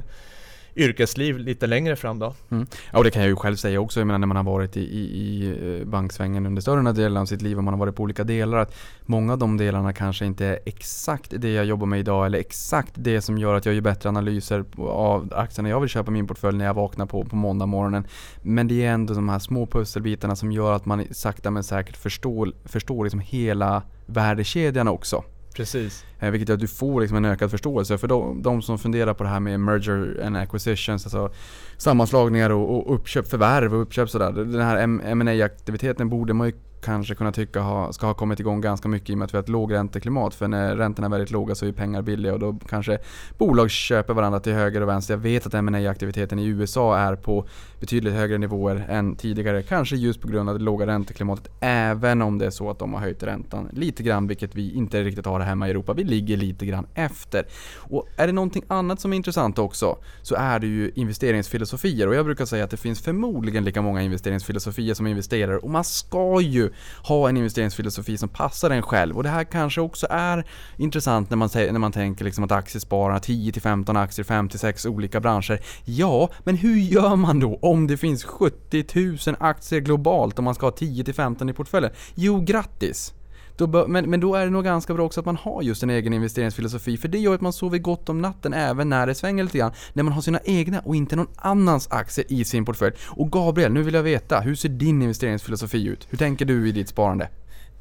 [0.75, 2.33] yrkesliv lite längre fram då.
[2.49, 2.67] Mm.
[2.91, 4.77] Ja, och det kan jag ju själv säga också, jag menar när man har varit
[4.77, 7.95] i, i, i eh, banksvängen under större delen av sitt liv och man har varit
[7.95, 11.85] på olika delar, att många av de delarna kanske inte är exakt det jag jobbar
[11.85, 15.79] med idag eller exakt det som gör att jag gör bättre analyser av aktierna jag
[15.79, 18.07] vill köpa i min portfölj när jag vaknar på, på måndag morgonen.
[18.41, 21.97] Men det är ändå de här små pusselbitarna som gör att man sakta men säkert
[21.97, 25.23] förstår, förstår liksom hela värdekedjan också.
[25.55, 26.05] Precis.
[26.19, 27.97] Eh, vilket gör att du får liksom en ökad förståelse.
[27.97, 31.33] För de, de som funderar på det här med merger and acquisitions, alltså
[31.77, 34.31] sammanslagningar och, och uppköp, förvärv och uppköp sådär.
[34.31, 38.61] Den här ma aktiviteten borde man ju kanske kunna tycka ha, ska ha kommit igång
[38.61, 40.35] ganska mycket i och med att vi har ett lågränteklimat.
[40.35, 42.97] För när räntorna är väldigt låga så är pengar billiga och då kanske
[43.37, 45.13] bolag köper varandra till höger och vänster.
[45.13, 47.45] Jag vet att ma aktiviteten i USA är på
[47.79, 49.63] betydligt högre nivåer än tidigare.
[49.63, 51.51] Kanske just på grund av det låga ränteklimatet.
[51.59, 55.03] Även om det är så att de har höjt räntan lite grann, vilket vi inte
[55.03, 55.93] riktigt har här hemma i Europa.
[55.93, 57.45] Vi ligger lite grann efter.
[57.77, 62.07] Och är det någonting annat som är intressant också så är det ju investeringsfilosofier.
[62.07, 65.57] Och jag brukar säga att det finns förmodligen lika många investeringsfilosofier som investerare.
[65.57, 66.70] Och man ska ju
[67.03, 69.17] ha en investeringsfilosofi som passar en själv.
[69.17, 70.45] Och det här kanske också är
[70.77, 75.59] intressant när man, när man tänker liksom att aktiespararna 10-15 aktier, 5-6 olika branscher.
[75.85, 78.85] Ja, men hur gör man då om det finns 70
[79.27, 81.91] 000 aktier globalt om man ska ha 10-15 i portföljen?
[82.15, 83.13] Jo, grattis!
[83.61, 85.83] Då bör, men, men då är det nog ganska bra också att man har just
[85.83, 89.15] en egen investeringsfilosofi för det gör att man sover gott om natten även när det
[89.15, 89.71] svänger lite grann.
[89.93, 92.95] När man har sina egna och inte någon annans aktier i sin portfölj.
[93.07, 96.07] Och Gabriel, nu vill jag veta, hur ser din investeringsfilosofi ut?
[96.09, 97.29] Hur tänker du i ditt sparande?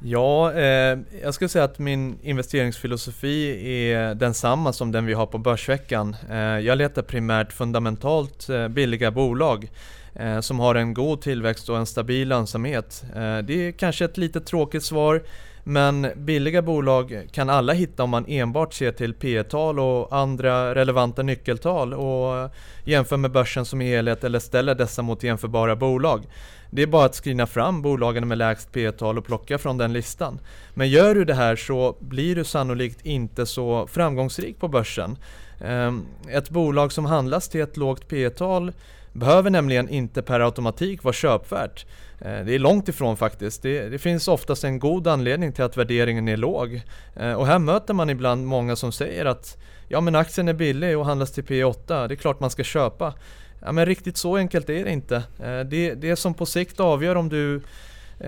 [0.02, 5.38] Ja, eh, jag skulle säga att min investeringsfilosofi är densamma som den vi har på
[5.38, 6.16] Börsveckan.
[6.30, 9.70] Eh, jag letar primärt fundamentalt eh, billiga bolag
[10.14, 13.04] eh, som har en god tillväxt och en stabil lönsamhet.
[13.16, 15.22] Eh, det är kanske ett lite tråkigt svar
[15.64, 20.74] men billiga bolag kan alla hitta om man enbart ser till P tal och andra
[20.74, 22.50] relevanta nyckeltal och
[22.84, 26.24] jämför med börsen som helhet eller ställer dessa mot jämförbara bolag.
[26.70, 29.92] Det är bara att screena fram bolagen med lägst P tal och plocka från den
[29.92, 30.40] listan.
[30.74, 35.16] Men gör du det här så blir du sannolikt inte så framgångsrik på börsen.
[35.60, 38.72] Ehm, ett bolag som handlas till ett lågt P tal
[39.12, 41.86] behöver nämligen inte per automatik vara köpvärt.
[42.20, 43.62] Eh, det är långt ifrån faktiskt.
[43.62, 46.80] Det, det finns oftast en god anledning till att värderingen är låg.
[47.16, 50.98] Eh, och här möter man ibland många som säger att ja men aktien är billig
[50.98, 53.14] och handlas till P8, det är klart man ska köpa.
[53.60, 55.16] Ja men riktigt så enkelt är det inte.
[55.16, 57.62] Eh, det, det som på sikt avgör om du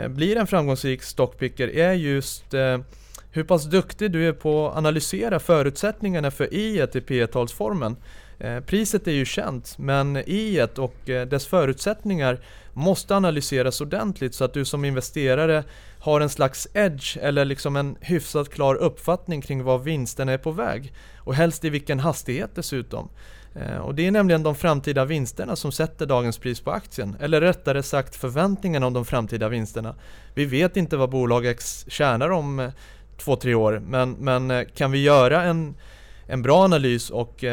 [0.08, 2.44] blir en framgångsrik stockpicker är just
[3.30, 7.96] hur pass duktig du är på att analysera förutsättningarna för i i P-talsformen.
[8.38, 12.40] Eh, priset är ju känt, men i och eh, dess förutsättningar
[12.72, 15.64] måste analyseras ordentligt så att du som investerare
[15.98, 20.50] har en slags edge eller liksom en hyfsat klar uppfattning kring var vinsterna är på
[20.50, 20.92] väg.
[21.16, 23.08] Och helst i vilken hastighet dessutom.
[23.54, 27.16] Eh, och det är nämligen de framtida vinsterna som sätter dagens pris på aktien.
[27.20, 29.94] Eller rättare sagt förväntningarna om de framtida vinsterna.
[30.34, 32.70] Vi vet inte vad bolag X tjänar om
[33.16, 33.82] två, tre år.
[33.86, 35.74] Men, men kan vi göra en,
[36.26, 37.44] en bra analys och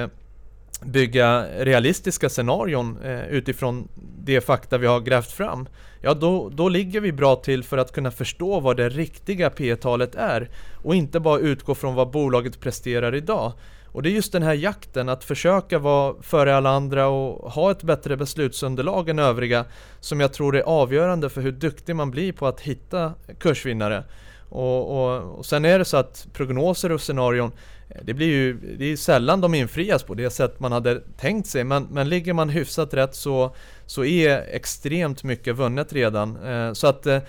[0.82, 3.88] bygga realistiska scenarion eh, utifrån
[4.24, 5.68] det fakta vi har grävt fram,
[6.02, 10.16] ja då, då ligger vi bra till för att kunna förstå vad det riktiga P-talet
[10.16, 13.54] är och inte bara utgå från vad bolaget presterar idag.
[13.92, 17.72] Och det är just den här jakten, att försöka vara före alla andra och ha
[17.72, 19.66] ett bättre beslutsunderlag än övriga
[20.00, 24.04] som jag tror är avgörande för hur duktig man blir på att hitta kursvinnare.
[24.50, 27.52] Och, och, och sen är det så att prognoser och scenarion
[27.90, 31.48] Eh, det blir ju det är sällan de infrias på det sätt man hade tänkt
[31.48, 36.44] sig men, men ligger man hyfsat rätt så, så är extremt mycket vunnet redan.
[36.44, 37.20] Eh, så att eh,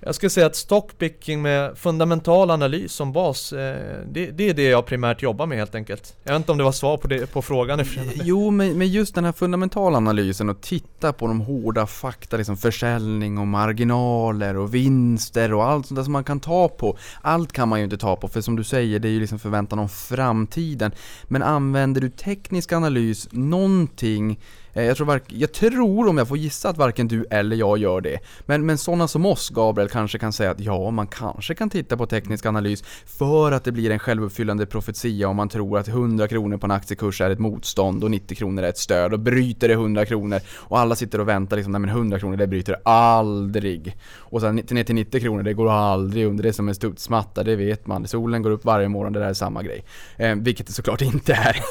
[0.00, 4.62] jag skulle säga att stockpicking med fundamental analys som bas, eh, det, det är det
[4.62, 6.16] jag primärt jobbar med helt enkelt.
[6.24, 7.84] Jag vet inte om det var svar på, det, på frågan.
[8.14, 12.56] Jo, men, men just den här fundamentala analysen och titta på de hårda fakta, liksom
[12.56, 16.98] försäljning och marginaler och vinster och allt sånt där som man kan ta på.
[17.22, 19.38] Allt kan man ju inte ta på, för som du säger, det är ju liksom
[19.38, 20.92] förväntan om framtiden.
[21.24, 24.38] Men använder du teknisk analys någonting
[24.78, 27.78] Eh, jag, tror vark, jag tror, om jag får gissa, att varken du eller jag
[27.78, 28.18] gör det.
[28.46, 31.96] Men, men sådana som oss, Gabriel, kanske kan säga att ja, man kanske kan titta
[31.96, 36.28] på teknisk analys för att det blir en självuppfyllande profetia om man tror att 100
[36.28, 39.68] kronor på en aktiekurs är ett motstånd och 90 kronor är ett stöd och bryter
[39.68, 42.76] det 100 kronor och alla sitter och väntar liksom, nej men 100 kronor det bryter
[42.84, 43.96] aldrig.
[44.16, 47.44] Och sen ner till 90 kronor, det går aldrig under, det är som en studsmatta,
[47.44, 48.08] det vet man.
[48.08, 49.84] Solen går upp varje morgon, det där är samma grej.
[50.16, 51.64] Eh, vilket det såklart inte är.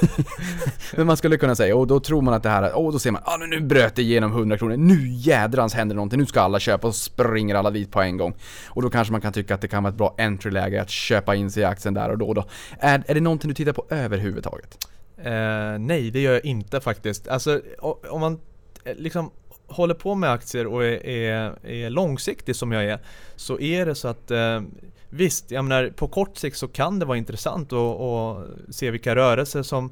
[0.98, 3.12] men man skulle kunna säga, och då tror man att det här, oh, då ser
[3.12, 6.60] man, ah, nu bröt det igenom 100 kronor, nu jädrans händer någonting, nu ska alla
[6.60, 8.36] köpa och springer alla dit på en gång.
[8.68, 11.36] Och då kanske man kan tycka att det kan vara ett bra entry-läge att köpa
[11.36, 12.28] in sig i aktien där och då.
[12.28, 12.46] Och då.
[12.80, 14.88] Är, är det någonting du tittar på överhuvudtaget?
[15.18, 17.28] Eh, nej, det gör jag inte faktiskt.
[17.28, 17.62] Alltså
[18.10, 18.40] om man
[18.84, 19.32] eh, liksom
[19.68, 23.00] håller på med aktier och är, är, är långsiktig som jag är
[23.36, 24.62] så är det så att eh,
[25.10, 29.64] visst, jag menar på kort sikt så kan det vara intressant att se vilka rörelser
[29.64, 29.92] som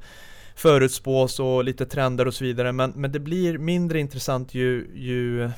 [0.55, 5.49] förutspås och lite trender och så vidare men, men det blir mindre intressant ju, ju,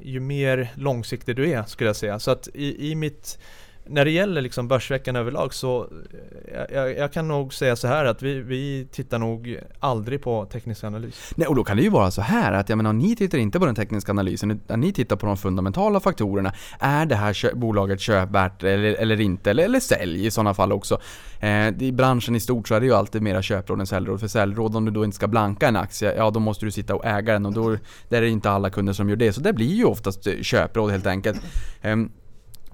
[0.00, 2.18] ju mer långsiktig du är skulle jag säga.
[2.18, 3.38] Så att i, i mitt
[3.86, 5.88] när det gäller liksom börsveckan överlag så
[6.52, 10.46] eh, jag, jag kan nog säga så här att vi, vi tittar nog aldrig på
[10.46, 11.32] teknisk analys.
[11.36, 13.60] Nej, och då kan det ju vara så här att jag menar, ni tittar inte
[13.60, 16.52] på den tekniska analysen utan ni tittar på de fundamentala faktorerna.
[16.78, 19.50] Är det här kö- bolaget köpvärt eller, eller inte?
[19.50, 21.00] Eller, eller sälj i sådana fall också.
[21.40, 24.20] Eh, I branschen i stort så är det ju alltid mera köpråd än säljråd.
[24.20, 26.94] För säljråd, om du då inte ska blanka en aktie, ja då måste du sitta
[26.94, 27.76] och äga den och då
[28.08, 29.32] där är det inte alla kunder som gör det.
[29.32, 31.40] Så det blir ju oftast eh, köpråd helt enkelt.
[31.82, 31.96] Eh,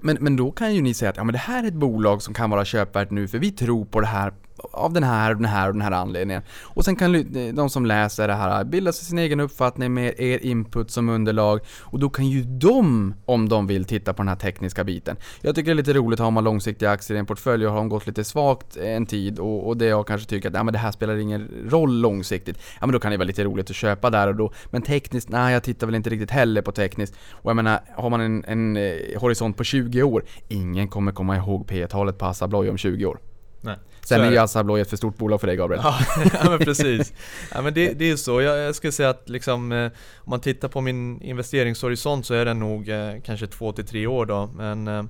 [0.01, 2.21] men, men då kan ju ni säga att ja, men det här är ett bolag
[2.21, 4.33] som kan vara köpvärt nu för vi tror på det här
[4.71, 6.41] av den här och den här och den här anledningen.
[6.61, 10.45] Och sen kan de som läser det här bilda sig sin egen uppfattning med er
[10.45, 14.35] input som underlag och då kan ju de, om de vill, titta på den här
[14.35, 15.15] tekniska biten.
[15.41, 17.79] Jag tycker det är lite roligt, har man långsiktiga aktier i en portfölj och har
[17.79, 20.73] de gått lite svagt en tid och, och det jag kanske tycker att ja, men
[20.73, 23.75] det här spelar ingen roll långsiktigt, ja men då kan det vara lite roligt att
[23.75, 24.51] köpa där och då.
[24.71, 27.15] Men tekniskt, nej jag tittar väl inte riktigt heller på tekniskt.
[27.31, 31.37] Och jag menar, har man en, en eh, horisont på 20 år, ingen kommer komma
[31.37, 33.19] ihåg P-talet på Assa Abloy om 20 år.
[33.61, 33.75] Nej.
[34.09, 34.37] Sen är är ju.
[34.37, 35.81] Assa Abloy ett för stort bolag för dig Gabriel.
[35.83, 35.99] Ja,
[36.43, 37.13] ja men precis.
[37.53, 38.41] Ja, men det, det är så.
[38.41, 39.85] Jag, jag skulle säga att liksom, eh,
[40.17, 44.07] om man tittar på min investeringshorisont så är den nog eh, kanske två till tre
[44.07, 44.49] år då.
[44.55, 45.03] Men eh,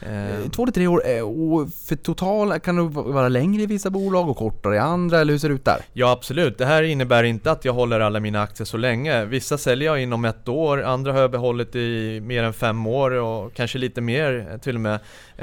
[0.00, 3.90] eh, Två till tre år, eh, och för total kan det vara längre i vissa
[3.90, 5.82] bolag och kortare i andra, eller hur ser det ut där?
[5.92, 9.24] Ja absolut, det här innebär inte att jag håller alla mina aktier så länge.
[9.24, 13.10] Vissa säljer jag inom ett år, andra har jag behållit i mer än fem år
[13.10, 14.98] och kanske lite mer till och med.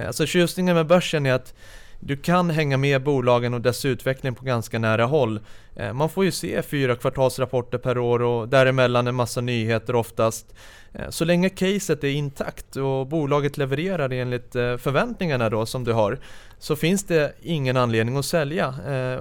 [0.07, 1.53] Alltså tjusningen med börsen är att
[1.99, 5.39] du kan hänga med bolagen och dess utveckling på ganska nära håll.
[5.75, 10.55] Eh, man får ju se fyra kvartalsrapporter per år och däremellan en massa nyheter oftast.
[10.93, 15.93] Eh, så länge caset är intakt och bolaget levererar enligt eh, förväntningarna då som du
[15.93, 16.19] har
[16.59, 18.73] så finns det ingen anledning att sälja.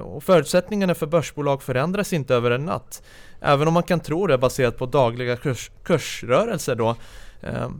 [0.04, 3.02] Och förutsättningarna för börsbolag förändras inte över en natt.
[3.40, 6.96] Även om man kan tro det baserat på dagliga kurs, kursrörelser då.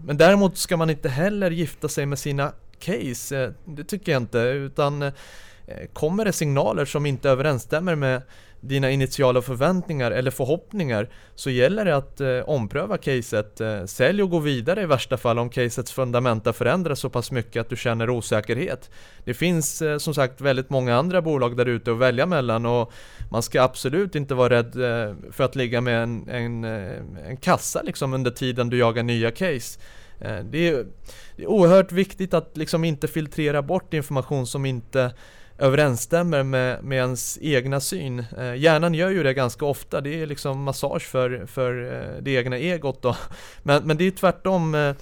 [0.05, 3.45] Men däremot ska man inte heller gifta sig med sina case.
[3.45, 4.39] Eh, det tycker jag inte.
[4.39, 5.13] Utan eh,
[5.93, 8.23] kommer det signaler som inte överensstämmer med
[8.69, 13.61] dina initiala förväntningar eller förhoppningar så gäller det att eh, ompröva caset.
[13.61, 17.61] Eh, sälj och gå vidare i värsta fall om casets fundamenta förändras så pass mycket
[17.61, 18.91] att du känner osäkerhet.
[19.25, 22.93] Det finns eh, som sagt väldigt många andra bolag där ute att välja mellan och
[23.31, 27.83] man ska absolut inte vara rädd eh, för att ligga med en, en, en kassa
[27.83, 29.81] liksom under tiden du jagar nya case.
[30.21, 30.87] Eh, det är,
[31.37, 35.15] det är oerhört viktigt att liksom inte filtrera bort information som inte
[35.59, 38.25] överensstämmer med, med ens egna syn.
[38.39, 42.31] Eh, hjärnan gör ju det ganska ofta, det är liksom massage för, för eh, det
[42.31, 43.17] egna egot då.
[43.63, 44.95] Men, men det är tvärtom eh,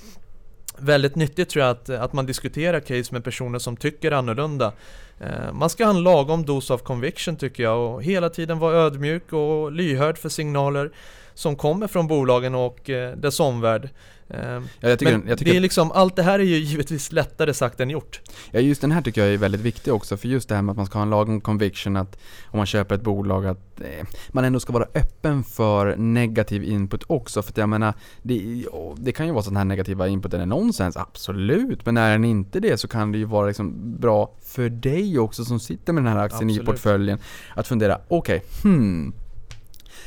[0.78, 4.72] väldigt nyttigt tror jag att, att man diskuterar case med personer som tycker annorlunda.
[5.20, 8.76] Eh, man ska ha en lagom dos av conviction tycker jag och hela tiden vara
[8.76, 10.92] ödmjuk och lyhörd för signaler
[11.34, 13.88] som kommer från bolagen och eh, dess omvärld.
[14.32, 16.56] Eh, Ja, jag tycker, men jag tycker det är liksom, allt det här är ju
[16.56, 18.20] givetvis lättare sagt än gjort.
[18.50, 20.70] Ja, just den här tycker jag är väldigt viktig också, för just det här med
[20.70, 24.06] att man ska ha en lagom conviction att om man köper ett bolag att eh,
[24.28, 27.42] man ändå ska vara öppen för negativ input också.
[27.42, 28.64] För jag menar, det,
[28.96, 31.86] det kan ju vara så att den här negativa inputen är nonsens, absolut.
[31.86, 35.44] Men är den inte det så kan det ju vara liksom bra för dig också
[35.44, 36.62] som sitter med den här aktien Absolut.
[36.62, 37.18] i portföljen
[37.54, 39.12] att fundera, okej, hmm.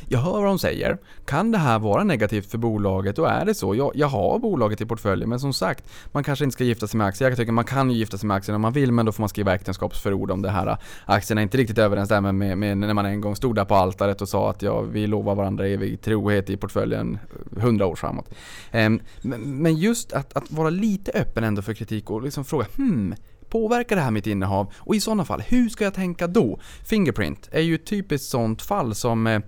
[0.07, 0.97] Jag hör vad de säger.
[1.25, 3.19] Kan det här vara negativt för bolaget?
[3.19, 3.75] Och är det så?
[3.75, 6.97] Jag, jag har bolaget i portföljen, men som sagt, man kanske inte ska gifta sig
[6.97, 7.29] med aktier.
[7.29, 9.21] Jag tycker man kan ju gifta sig med aktier om man vill, men då får
[9.21, 10.77] man skriva äktenskapsförord om det här.
[11.05, 14.29] Aktierna inte riktigt överensstämmer med, med när man en gång stod där på altaret och
[14.29, 17.19] sa att ja, vi lovar varandra evig trohet i portföljen
[17.55, 18.29] eh, hundra år framåt.
[18.71, 22.65] Ehm, men, men just att, att vara lite öppen ändå för kritik och liksom fråga
[22.77, 23.15] hmm,
[23.55, 24.73] Påverkar det här mitt innehav?
[24.77, 26.59] Och i sådana fall, hur ska jag tänka då?
[26.83, 29.39] Fingerprint är ju ett typiskt sånt fall som eh,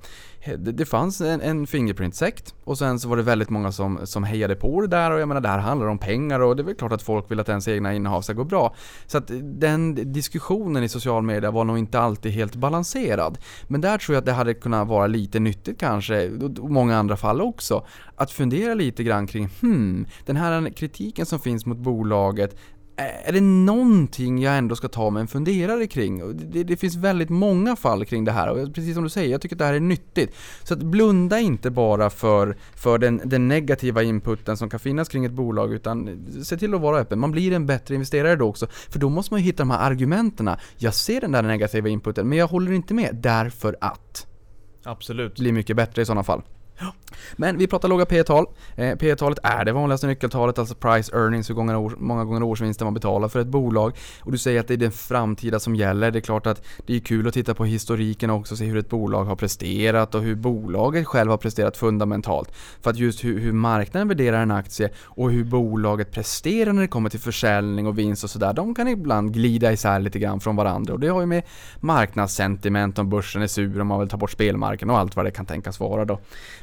[0.45, 4.23] det, det fanns en, en Fingerprint-sekt och sen så var det väldigt många som, som
[4.23, 6.65] hejade på det där och jag menar det här handlar om pengar och det är
[6.65, 8.75] väl klart att folk vill att ens egna innehav ska gå bra.
[9.07, 13.37] Så att den diskussionen i social media var nog inte alltid helt balanserad.
[13.67, 17.17] Men där tror jag att det hade kunnat vara lite nyttigt kanske, och många andra
[17.17, 22.55] fall också, att fundera lite grann kring hmm, den här kritiken som finns mot bolaget,
[22.97, 26.37] är det någonting jag ändå ska ta mig en funderare kring?
[26.51, 29.41] Det, det, finns väldigt många fall kring det här och precis som du säger, jag
[29.41, 30.35] tycker att det här är nyttigt.
[30.63, 35.25] Så att blunda inte bara för, för den, den negativa inputen som kan finnas kring
[35.25, 37.19] ett bolag utan se till att vara öppen.
[37.19, 39.91] Man blir en bättre investerare då också, för då måste man ju hitta de här
[39.91, 40.49] argumenten.
[40.77, 44.27] Jag ser den där negativa inputen, men jag håller inte med därför att.
[44.83, 45.39] Absolut.
[45.39, 46.41] Blir mycket bättre i sådana fall.
[47.35, 51.15] Men vi pratar låga P tal eh, P talet är det vanligaste nyckeltalet, alltså price
[51.15, 53.93] earnings, hur många gånger årsvinsten man betalar för ett bolag.
[54.21, 56.11] Och du säger att det är det framtida som gäller.
[56.11, 58.89] Det är klart att det är kul att titta på historiken också, se hur ett
[58.89, 62.51] bolag har presterat och hur bolaget själv har presterat fundamentalt.
[62.81, 66.87] För att just hur, hur marknaden värderar en aktie och hur bolaget presterar när det
[66.87, 70.55] kommer till försäljning och vinst och sådär, de kan ibland glida isär lite grann från
[70.55, 70.93] varandra.
[70.93, 71.43] Och det har ju med
[71.79, 75.31] marknadssentiment om börsen är sur, om man vill ta bort spelmarknaden och allt vad det
[75.31, 76.19] kan tänkas vara då.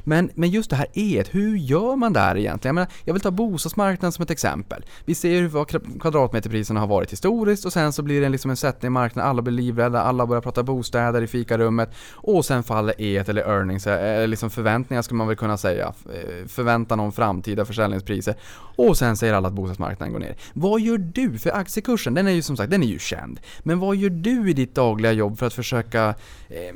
[0.07, 2.69] Men, men just det här E, hur gör man där egentligen?
[2.69, 4.85] Jag, menar, jag vill ta bostadsmarknaden som ett exempel.
[5.05, 5.67] Vi ser hur vad
[6.01, 9.41] kvadratmeterpriserna har varit historiskt och sen så blir det liksom en sättning i marknaden, alla
[9.41, 14.15] blir livrädda, alla börjar prata bostäder i fikarummet och sen faller E eller earnings, eh,
[14.15, 18.35] eller liksom förväntningar skulle man väl kunna säga, eh, förväntan om framtida försäljningspriser
[18.75, 20.35] och sen säger alla att bostadsmarknaden går ner.
[20.53, 21.37] Vad gör du?
[21.37, 23.39] För aktiekursen, den är ju som sagt, den är ju känd.
[23.63, 26.15] Men vad gör du i ditt dagliga jobb för att försöka
[26.49, 26.75] eh,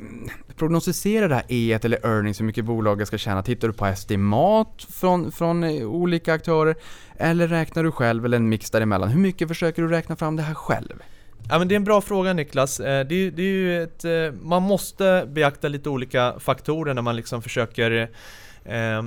[0.60, 3.42] prognostisera det här E eller earnings, hur mycket bolaget ska tjäna?
[3.42, 6.74] Tittar du på estimat från, från eh, olika aktörer?
[7.16, 9.08] Eller räknar du själv eller en mix däremellan?
[9.08, 11.02] Hur mycket försöker du räkna fram det här själv?
[11.50, 12.80] Ja men det är en bra fråga Niklas.
[12.80, 14.10] Eh, det är, det är ju ett, eh,
[14.42, 18.10] man måste beakta lite olika faktorer när man liksom försöker
[18.64, 19.02] eh,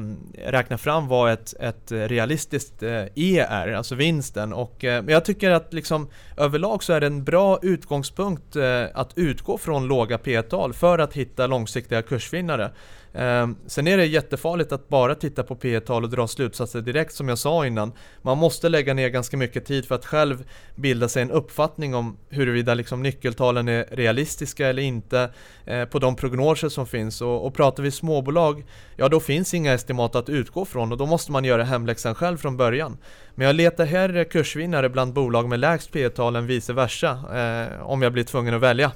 [0.46, 4.54] räkna fram vad ett, ett realistiskt eh, E är, alltså vinsten.
[4.54, 9.12] Och, eh, jag tycker att liksom, överlag så är det en bra utgångspunkt eh, att
[9.16, 12.72] utgå från låga P-tal för att hitta långsiktiga kursvinnare.
[13.14, 17.14] Ehm, sen är det jättefarligt att bara titta på P tal och dra slutsatser direkt
[17.14, 17.92] som jag sa innan.
[18.22, 20.44] Man måste lägga ner ganska mycket tid för att själv
[20.76, 25.30] bilda sig en uppfattning om huruvida liksom nyckeltalen är realistiska eller inte
[25.66, 27.22] eh, på de prognoser som finns.
[27.22, 31.06] Och, och pratar vi småbolag, ja då finns inga estimat att utgå från och då
[31.06, 32.98] måste man göra hemläxan själv från början.
[33.36, 37.82] Men jag letar hellre kursvinnare bland bolag med lägst P tal än vice versa eh,
[37.82, 38.92] om jag blir tvungen att välja.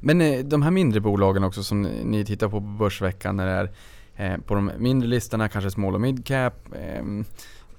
[0.00, 3.70] Men eh, de här mindre bolagen också som ni tittar på på Börsveckan när det
[4.16, 6.68] är eh, på de mindre listorna, kanske small och mid cap.
[6.76, 7.24] Ehm,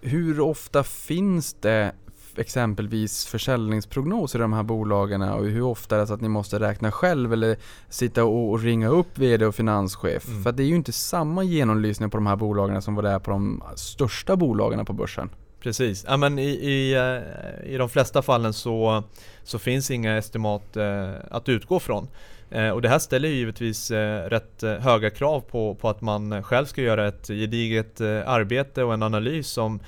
[0.02, 1.92] hur ofta finns det
[2.38, 6.60] exempelvis försäljningsprognoser i de här bolagen och hur ofta är det så att ni måste
[6.60, 7.58] räkna själv eller
[7.90, 10.28] sitta och ringa upp VD och finanschef?
[10.28, 10.44] Mm.
[10.44, 13.20] För det är ju inte samma genomlysning på de här bolagen som vad det är
[13.20, 15.30] på de största bolagen på börsen.
[15.66, 19.04] Precis, ja, men i, i, eh, i de flesta fallen så,
[19.44, 22.08] så finns inga estimat eh, att utgå från.
[22.50, 26.82] Eh, och det här ställer givetvis rätt höga krav på, på att man själv ska
[26.82, 29.80] göra ett gediget arbete och en analys som,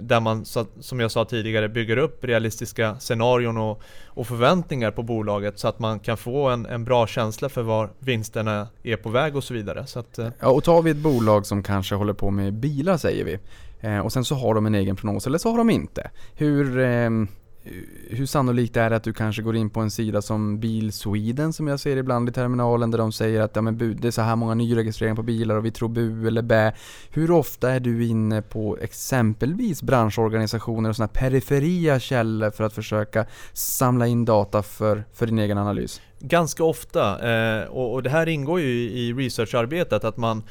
[0.00, 0.44] där man,
[0.80, 5.78] som jag sa tidigare, bygger upp realistiska scenarion och, och förväntningar på bolaget så att
[5.78, 9.54] man kan få en, en bra känsla för var vinsterna är på väg och så
[9.54, 9.86] vidare.
[9.86, 13.24] Så att, ja, och tar vi ett bolag som kanske håller på med bilar säger
[13.24, 13.38] vi
[13.84, 16.10] Eh, och sen så har de en egen prognos, eller så har de inte.
[16.34, 17.28] Hur, ehm,
[18.10, 21.52] hur sannolikt är det att du kanske går in på en sida som Bil Sweden
[21.52, 24.22] som jag ser ibland i terminalen där de säger att ja, men det är så
[24.22, 26.72] här många nyregistreringar på bilar och vi tror bu eller bä.
[27.10, 33.26] Hur ofta är du inne på exempelvis branschorganisationer och sådana periferia källor för att försöka
[33.52, 36.00] samla in data för, för din egen analys?
[36.26, 40.42] Ganska ofta eh, och, och, det här ingår ju i researcharbetet att man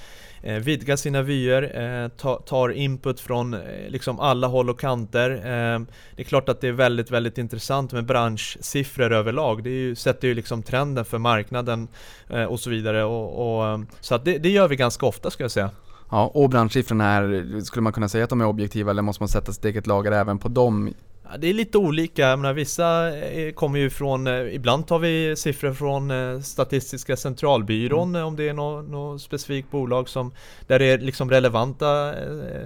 [0.41, 1.63] eh, vidgar sina vyer,
[2.03, 2.07] eh,
[2.37, 5.31] tar input från eh, liksom alla håll och kanter.
[5.31, 5.79] Eh,
[6.15, 9.63] det är klart att det är väldigt, väldigt intressant med branschsiffror överlag.
[9.63, 11.87] Det är ju, sätter ju liksom trenden för marknaden
[12.29, 13.03] eh, och så vidare.
[13.03, 15.69] Och, och eh, så att det, det gör vi ganska ofta ska jag säga.
[16.11, 19.27] Ja, och branschsiffrorna här, skulle man kunna säga att de är objektiva eller måste man
[19.27, 20.93] sätta sitt eget lager även på dem
[21.37, 25.35] det är lite olika, jag menar, vissa eh, kommer ju från, eh, ibland tar vi
[25.35, 28.27] siffror från eh, Statistiska centralbyrån mm.
[28.27, 30.31] om det är något, något specifikt bolag som
[30.67, 32.13] där det är liksom relevanta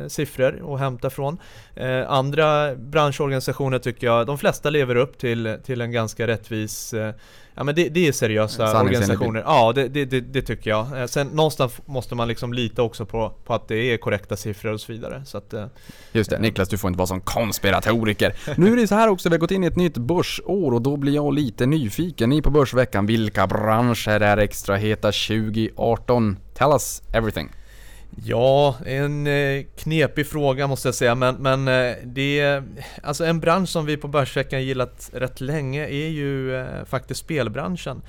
[0.07, 1.37] siffror att hämta från.
[2.07, 6.93] Andra branschorganisationer tycker jag, de flesta lever upp till, till en ganska rättvis
[7.57, 9.43] Ja men det, det är seriösa organisationer.
[9.45, 11.01] Ja det, det, det, tycker jag.
[11.01, 14.73] Eh, Sen någonstans måste man liksom lita också på, på att det är korrekta siffror
[14.73, 15.21] och så vidare.
[15.25, 15.65] Så att, eh,
[16.11, 18.35] Just det, Niklas du får inte vara sån konspiratoriker.
[18.57, 20.81] Nu är det så här också, vi har gått in i ett nytt börsår och
[20.81, 22.29] då blir jag lite nyfiken.
[22.29, 26.37] Ni på Börsveckan, vilka branscher är extra heta 2018?
[26.53, 27.49] Tell us everything.
[28.25, 32.63] Ja, en eh, knepig fråga måste jag säga men, men eh, det är,
[33.03, 38.01] alltså en bransch som vi på Börsveckan gillat rätt länge är ju eh, faktiskt spelbranschen.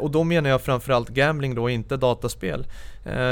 [0.00, 2.66] Och då menar jag framförallt gambling då, inte dataspel.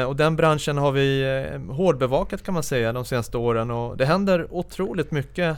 [0.06, 4.46] Och den branschen har vi hårdbevakat kan man säga de senaste åren och det händer
[4.50, 5.56] otroligt mycket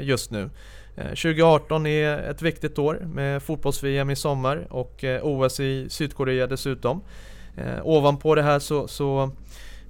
[0.00, 0.50] just nu.
[0.96, 7.02] 2018 är ett viktigt år med fotbolls-VM i sommar och OS i Sydkorea dessutom.
[7.82, 9.30] Ovanpå det här så, så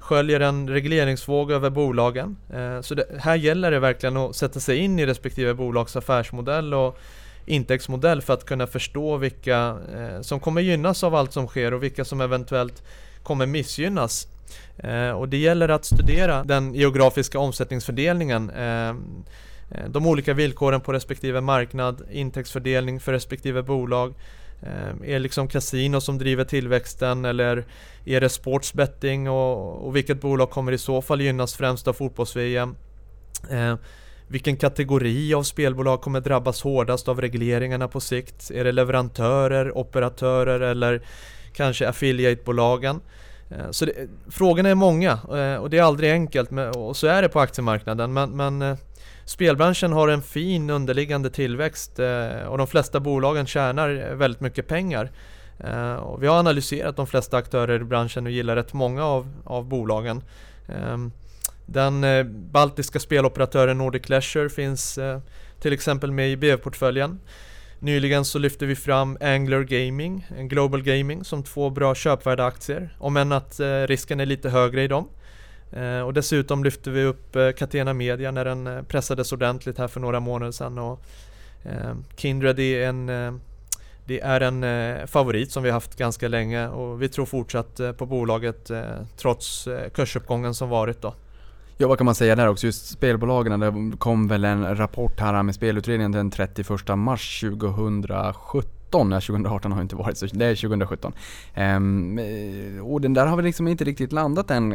[0.03, 2.37] sköljer en regleringsvåg över bolagen.
[2.55, 6.75] Eh, så det, här gäller det verkligen att sätta sig in i respektive bolags affärsmodell
[6.75, 6.99] och
[7.47, 11.83] intäktsmodell för att kunna förstå vilka eh, som kommer gynnas av allt som sker och
[11.83, 12.83] vilka som eventuellt
[13.23, 14.27] kommer missgynnas.
[14.79, 18.53] Eh, och det gäller att studera den geografiska omsättningsfördelningen
[19.89, 24.15] de olika villkoren på respektive marknad, intäktsfördelning för respektive bolag.
[24.63, 27.65] Ehm, är Är liksom kasino som driver tillväxten eller
[28.05, 32.77] är det sportsbetting och, och vilket bolag kommer i så fall gynnas främst av fotbolls-VM?
[33.51, 33.75] Eh,
[34.29, 38.51] vilken kategori av spelbolag kommer drabbas hårdast av regleringarna på sikt?
[38.51, 41.03] Är det leverantörer, operatörer eller
[41.53, 43.01] kanske affiliatebolagen?
[43.51, 47.07] Eh, Så det, frågorna är många eh, och det är aldrig enkelt med, och så
[47.07, 48.77] är det på aktiemarknaden men, men eh,
[49.25, 55.11] Spelbranschen har en fin underliggande tillväxt eh, och de flesta bolagen tjänar väldigt mycket pengar.
[55.59, 59.65] Eh, vi har analyserat de flesta aktörer i branschen och gillar rätt många av, av
[59.65, 60.23] bolagen.
[60.69, 60.99] Eh,
[61.67, 62.05] den
[62.53, 64.99] baltiska speloperatören Nordic Leisure finns
[65.61, 67.21] till exempel med i BV-portföljen.
[67.79, 72.97] Nyligen så lyfte vi fram Angler Gaming, en Global Gaming, som två bra köpvärda aktier.
[72.99, 75.09] Om än att risken är lite högre i dem.
[75.73, 79.89] Eh, och dessutom lyfte vi upp eh, Catena Media när den eh, pressades ordentligt här
[79.89, 80.79] för några månader sedan.
[80.79, 81.05] Och,
[82.17, 83.07] Kindred är en,
[84.05, 88.07] det är en favorit som vi har haft ganska länge och vi tror fortsatt på
[88.07, 88.71] bolaget
[89.17, 91.15] trots kursuppgången som varit då.
[91.77, 92.67] Ja, vad kan man säga där också?
[92.67, 98.82] Just spelbolagen, det kom väl en rapport här med spelutredningen den 31 mars 2017.
[98.93, 101.13] Ja, 2018 har ju inte varit så, det är 2017.
[101.55, 104.75] Ehm, eh, och den där har väl liksom inte riktigt landat än,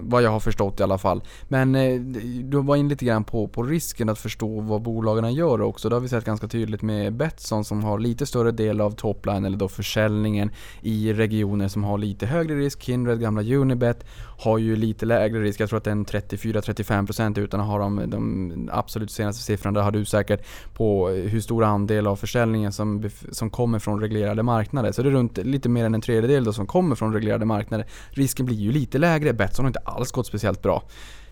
[0.00, 1.22] vad jag har förstått i alla fall.
[1.48, 2.00] Men eh,
[2.44, 5.88] du var in lite grann på, på risken att förstå vad bolagen gör också.
[5.88, 9.44] Det har vi sett ganska tydligt med Betsson som har lite större del av topline,
[9.44, 10.50] eller då försäljningen,
[10.82, 12.82] i regioner som har lite högre risk.
[12.82, 14.04] Kindred, gamla Unibet,
[14.38, 15.60] har ju lite lägre risk.
[15.60, 19.78] Jag tror att det är 34-35% utan att ha de, de absolut senaste siffrorna.
[19.78, 24.42] Där har du säkert på hur stor andel av försäljningen som, som kommer från reglerade
[24.42, 24.92] marknader.
[24.92, 27.86] Så det är runt lite mer än en tredjedel då som kommer från reglerade marknader.
[28.10, 29.32] Risken blir ju lite lägre.
[29.32, 30.82] Betsson har inte alls gått speciellt bra.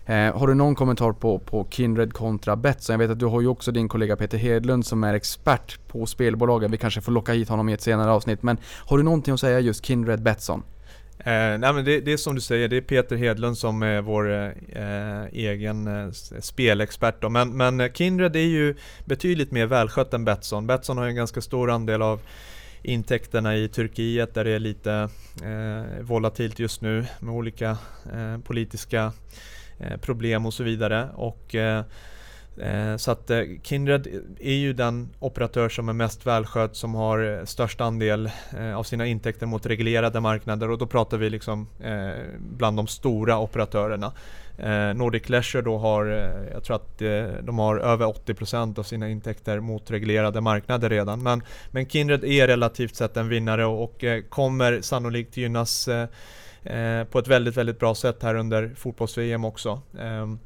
[0.05, 2.93] Eh, har du någon kommentar på, på Kindred kontra Betsson?
[2.93, 6.05] Jag vet att du har ju också din kollega Peter Hedlund som är expert på
[6.05, 6.71] spelbolagen.
[6.71, 8.43] Vi kanske får locka hit honom i ett senare avsnitt.
[8.43, 10.63] Men har du någonting att säga just Kindred Betsson?
[11.19, 14.01] Eh, nej men det, det är som du säger, det är Peter Hedlund som är
[14.01, 17.29] vår eh, egen eh, spelexpert då.
[17.29, 20.67] Men, men eh, Kindred är ju betydligt mer välskött än Betsson.
[20.67, 22.21] Betsson har ju en ganska stor andel av
[22.81, 25.09] intäkterna i Turkiet där det är lite
[25.43, 27.77] eh, volatilt just nu med olika
[28.13, 29.13] eh, politiska
[29.79, 31.09] eh, problem och så vidare.
[31.15, 31.83] Och Eh,
[32.61, 34.07] Eh, så att eh, Kindred
[34.39, 38.83] är ju den operatör som är mest välskött, som har eh, störst andel eh, av
[38.83, 44.13] sina intäkter mot reglerade marknader och då pratar vi liksom eh, bland de stora operatörerna.
[44.57, 48.83] Eh, Nordic Leisure då har, eh, jag tror att eh, de har över 80% av
[48.83, 51.23] sina intäkter mot reglerade marknader redan.
[51.23, 56.07] Men, men Kindred är relativt sett en vinnare och, och eh, kommer sannolikt gynnas eh,
[56.63, 59.81] eh, på ett väldigt, väldigt bra sätt här under fotbolls-VM också.
[59.99, 60.39] Ehm,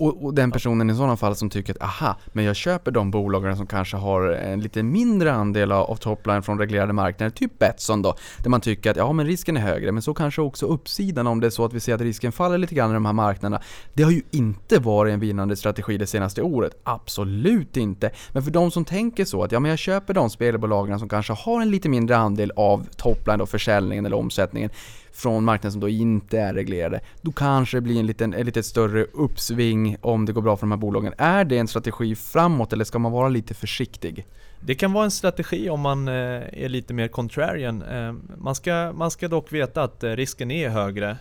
[0.00, 3.10] och, och den personen i sådana fall som tycker att aha, men jag köper de
[3.10, 7.58] bolagen som kanske har en lite mindre andel av, av topline från reglerade marknader, typ
[7.58, 10.66] Betsson då, där man tycker att ja men risken är högre, men så kanske också
[10.66, 13.06] uppsidan om det är så att vi ser att risken faller lite grann i de
[13.06, 13.62] här marknaderna.
[13.94, 18.10] Det har ju inte varit en vinnande strategi det senaste året, absolut inte.
[18.32, 21.32] Men för de som tänker så att ja men jag köper de spelbolagen som kanske
[21.32, 24.70] har en lite mindre andel av topline och försäljningen eller omsättningen,
[25.14, 28.62] från marknaden som då inte är reglerade, då kanske det blir en liten, ett lite
[28.62, 31.14] större uppsving om det går bra för de här bolagen.
[31.18, 34.26] Är det en strategi framåt eller ska man vara lite försiktig?
[34.66, 36.14] Det kan vara en strategi om man eh,
[36.52, 37.82] är lite mer contrarian.
[37.82, 41.16] Eh, man ska, man ska dock veta att eh, risken är högre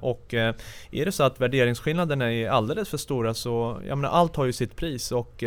[0.00, 0.34] och
[0.90, 4.52] är det så att värderingsskillnaderna är alldeles för stora så, jag menar allt har ju
[4.52, 5.44] sitt pris och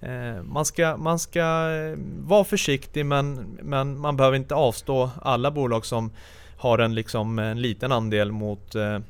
[0.00, 1.40] Eh, man ska, man ska
[1.70, 6.10] eh, vara försiktig men, men man behöver inte avstå alla bolag som
[6.56, 9.00] har en, liksom, en liten andel mot eh, eh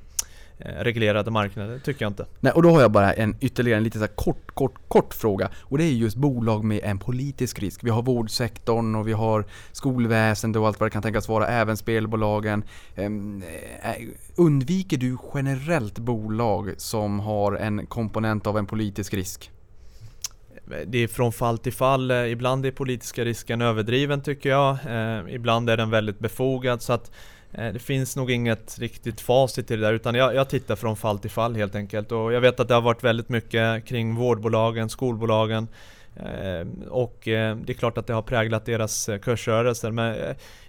[0.59, 2.27] reglerade marknader, tycker jag inte.
[2.41, 5.51] Nej, och då har jag bara en ytterligare en lite så kort, kort, kort fråga.
[5.61, 7.85] Och det är just bolag med en politisk risk.
[7.85, 11.77] Vi har vårdsektorn och vi har skolväsendet och allt vad det kan tänkas vara, även
[11.77, 12.65] spelbolagen.
[12.97, 13.43] Ehm,
[14.37, 19.51] undviker du generellt bolag som har en komponent av en politisk risk?
[20.87, 22.11] Det är från fall till fall.
[22.11, 24.77] Eh, ibland är politiska risken överdriven tycker jag.
[24.87, 26.83] Eh, ibland är den väldigt befogad.
[26.83, 27.11] Så att
[27.53, 30.97] Eh, det finns nog inget riktigt facit till det där utan jag, jag, tittar från
[30.97, 32.13] fall till fall helt enkelt.
[32.13, 35.69] Och jag vet att det har varit väldigt mycket kring vårdbolagen, skolbolagen.
[36.17, 39.91] Eh, och eh, det är klart att det har präglat deras eh, kursrörelser.
[39.91, 40.15] Men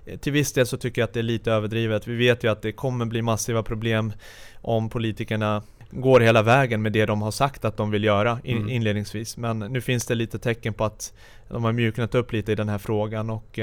[0.05, 2.07] eh, till viss del så tycker jag att det är lite överdrivet.
[2.07, 4.13] Vi vet ju att det kommer bli massiva problem
[4.61, 8.57] om politikerna går hela vägen med det de har sagt att de vill göra in,
[8.57, 8.69] mm.
[8.69, 9.37] inledningsvis.
[9.37, 11.13] Men nu finns det lite tecken på att
[11.47, 13.59] de har mjuknat upp lite i den här frågan och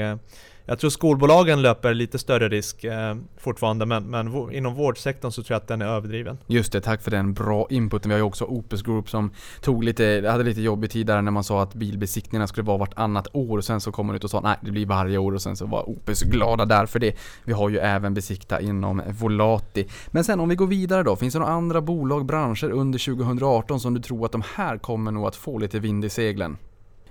[0.69, 5.55] jag tror skolbolagen löper lite större risk eh, fortfarande men, men inom vårdsektorn så tror
[5.55, 6.37] jag att den är överdriven.
[6.47, 8.09] Just det, tack för den bra inputen.
[8.09, 11.31] Vi har ju också Opus Group som tog lite, hade lite jobbig tid där när
[11.31, 14.29] man sa att bilbesiktningarna skulle vara vartannat år och sen så kom man ut och
[14.29, 17.15] sa nej det blir varje år och sen så var Opus glada där för det.
[17.43, 19.87] Vi har ju även besikta inom Volati.
[20.07, 23.79] Men sen om vi går vidare då, finns det några andra bolag, branscher under 2018
[23.79, 26.57] som du tror att de här kommer nog att få lite vind i seglen?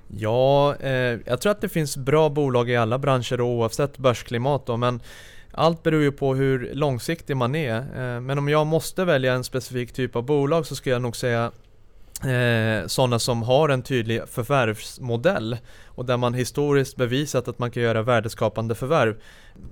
[0.08, 4.76] Ja, eh, jag tror att det finns bra bolag i alla branscher oavsett börsklimat då,
[4.76, 5.00] men
[5.52, 7.76] allt beror ju på hur långsiktig man är.
[7.76, 11.16] Eh, men om jag måste välja en specifik typ av bolag så skulle jag nog
[11.16, 11.52] säga
[12.24, 17.82] eh, sådana som har en tydlig förvärvsmodell och där man historiskt bevisat att man kan
[17.82, 19.16] göra värdeskapande förvärv.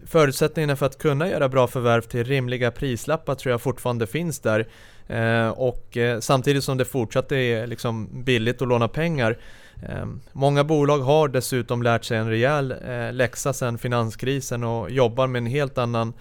[0.07, 4.66] Förutsättningarna för att kunna göra bra förvärv till rimliga prislappar tror jag fortfarande finns där.
[5.07, 9.39] Eh, och eh, samtidigt som det fortsatt är liksom billigt att låna pengar
[9.83, 15.27] Ehm, många bolag har dessutom lärt sig en rejäl eh, läxa sedan finanskrisen och jobbar
[15.27, 16.12] med en helt annan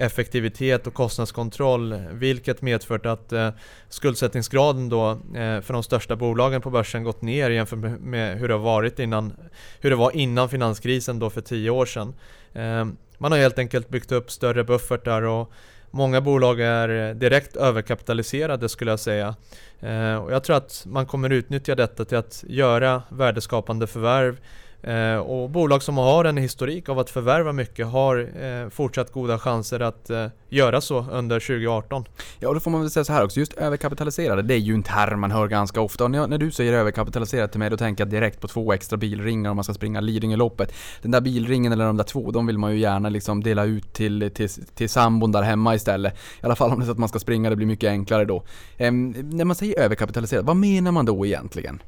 [0.00, 3.50] effektivitet och kostnadskontroll vilket medfört att eh,
[3.88, 8.56] skuldsättningsgraden då eh, för de största bolagen på börsen gått ner jämfört med hur det,
[8.56, 9.32] varit innan,
[9.80, 12.14] hur det var innan finanskrisen då för tio år sedan.
[12.52, 12.86] Eh,
[13.18, 15.52] man har helt enkelt byggt upp större buffertar och
[15.90, 19.34] Många bolag är eh, direkt överkapitaliserade skulle jag säga.
[19.80, 24.40] Eh, och jag tror att man kommer utnyttja detta till att göra värdeskapande förvärv
[24.82, 29.38] Eh, och bolag som har en historik av att förvärva mycket har eh, fortsatt goda
[29.38, 32.04] chanser att eh, göra så under 2018.
[32.38, 34.74] Ja, och då får man väl säga så här också, just överkapitaliserade, det är ju
[34.74, 36.04] en term man hör ganska ofta.
[36.04, 38.96] Och när, när du säger överkapitaliserade till mig, då tänker jag direkt på två extra
[38.96, 40.74] bilringar om man ska springa Lidingöloppet.
[41.02, 43.92] Den där bilringen eller de där två, de vill man ju gärna liksom dela ut
[43.92, 46.14] till, till, till sambon där hemma istället.
[46.14, 48.24] I alla fall om det är så att man ska springa, det blir mycket enklare
[48.24, 48.42] då.
[48.76, 51.82] Eh, när man säger överkapitaliserad, vad menar man då egentligen?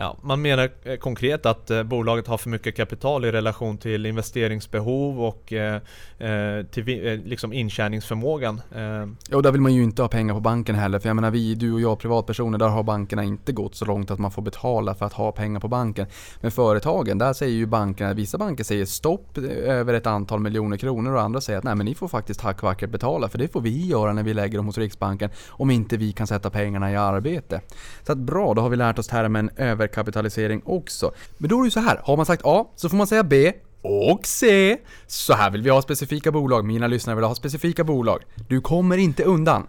[0.00, 4.06] Ja, man menar eh, konkret att eh, bolaget har för mycket kapital i relation till
[4.06, 5.80] investeringsbehov och eh,
[6.18, 6.84] eh till
[7.24, 8.60] liksom intjäningsförmågan.
[9.30, 10.98] Ja, och där vill man ju inte ha pengar på banken heller.
[10.98, 14.10] För jag menar, vi, du och jag privatpersoner, där har bankerna inte gått så långt
[14.10, 16.06] att man får betala för att ha pengar på banken.
[16.40, 21.14] Men företagen, där säger ju bankerna, vissa banker säger stopp över ett antal miljoner kronor
[21.14, 23.86] och andra säger att nej men ni får faktiskt hackvackert betala för det får vi
[23.86, 27.60] göra när vi lägger dem hos Riksbanken om inte vi kan sätta pengarna i arbete.
[28.06, 31.12] Så att bra, då har vi lärt oss termen över överkapitalisering också.
[31.38, 33.22] Men då är det ju så här, har man sagt A så får man säga
[33.22, 34.76] B och C.
[35.06, 38.22] Så här vill vi ha specifika bolag, mina lyssnare vill ha specifika bolag.
[38.48, 39.66] Du kommer inte undan.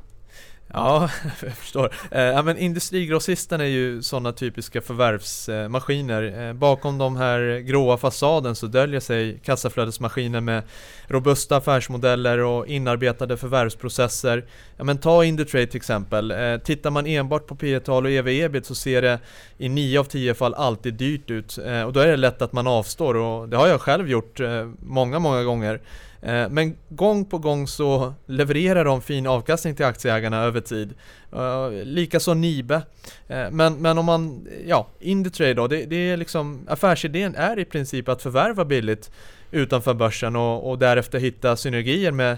[0.74, 1.09] Ja,
[1.41, 1.93] jag förstår.
[2.11, 6.47] Eh, ja, men industrigrossisten är ju sådana typiska förvärvsmaskiner.
[6.47, 10.63] Eh, bakom de här gråa fasaden så döljer sig kassaflödesmaskiner med
[11.07, 14.45] robusta affärsmodeller och inarbetade förvärvsprocesser.
[14.78, 16.32] Ja, men ta Indutrade till exempel.
[16.32, 19.20] Eh, tittar man enbart på P tal och EV-EBIT så ser det
[19.57, 21.57] i 9 av 10 fall alltid dyrt ut.
[21.86, 24.39] och då är det lätt att man avstår och det har jag själv gjort
[24.80, 25.82] många, många gånger.
[26.22, 30.93] Eh, men gång på gång så levererar de fin avkastning till aktieägarna över tid.
[31.34, 32.82] Eh, likaså Nibe.
[33.28, 37.65] Eh, men, men om man, ja, Indutrade då, det, det är liksom, affärsidén är i
[37.65, 39.11] princip att förvärva billigt
[39.51, 42.38] utanför börsen och, och därefter hitta synergier med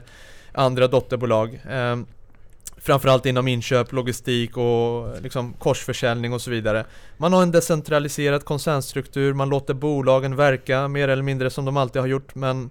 [0.51, 1.59] andra dotterbolag.
[2.77, 6.85] Framförallt inom inköp, logistik och liksom korsförsäljning och så vidare.
[7.17, 12.01] Man har en decentraliserad koncernstruktur, man låter bolagen verka mer eller mindre som de alltid
[12.01, 12.69] har gjort men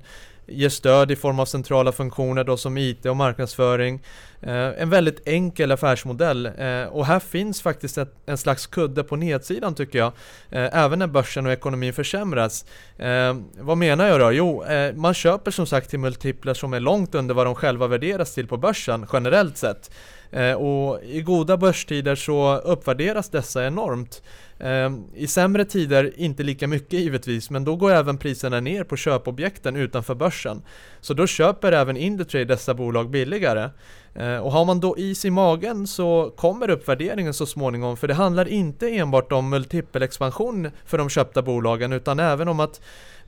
[0.51, 4.03] ger stöd i form av centrala funktioner då som IT och marknadsföring.
[4.43, 9.17] Eh, en väldigt enkel affärsmodell eh, och här finns faktiskt ett, en slags kudde på
[9.17, 10.13] nedsidan tycker jag.
[10.51, 12.65] Eh, även när börsen och ekonomin försämras.
[12.99, 14.33] Eh, vad menar jag då?
[14.33, 17.87] Jo, eh, man köper som sagt till multiplar som är långt under vad de själva
[17.87, 19.91] värderas till på börsen generellt sett.
[20.31, 24.23] Eh, och i goda börstider så uppvärderas dessa enormt.
[24.59, 28.97] Ehm, I sämre tider inte lika mycket givetvis, men då går även priserna ner på
[28.97, 30.63] köpobjekten utanför börsen.
[31.01, 33.71] Så då köper även Indutrade dessa bolag billigare.
[34.15, 38.15] Eh, och har man då is i magen så kommer uppvärderingen så småningom, för det
[38.15, 42.81] handlar inte enbart om multipelexpansion för de köpta bolagen, utan även om att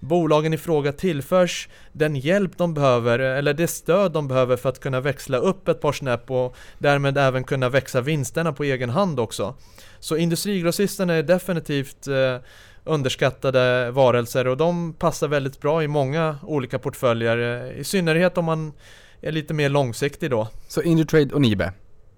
[0.02, 4.80] bolagen i fråga tillförs den hjälp de behöver, eller det stöd de behöver för att
[4.80, 9.20] kunna växla upp ett par snäpp och därmed även kunna växa vinsterna på egen hand
[9.20, 9.54] också.
[10.00, 12.36] Så industrigrossisterna är definitivt eh,
[12.84, 18.44] underskattade varelser och de passar väldigt bra i många olika portföljer, eh, i synnerhet om
[18.44, 18.72] man
[19.20, 20.48] är lite mer långsiktig då.
[20.68, 21.72] Så Indutrade och Nibe?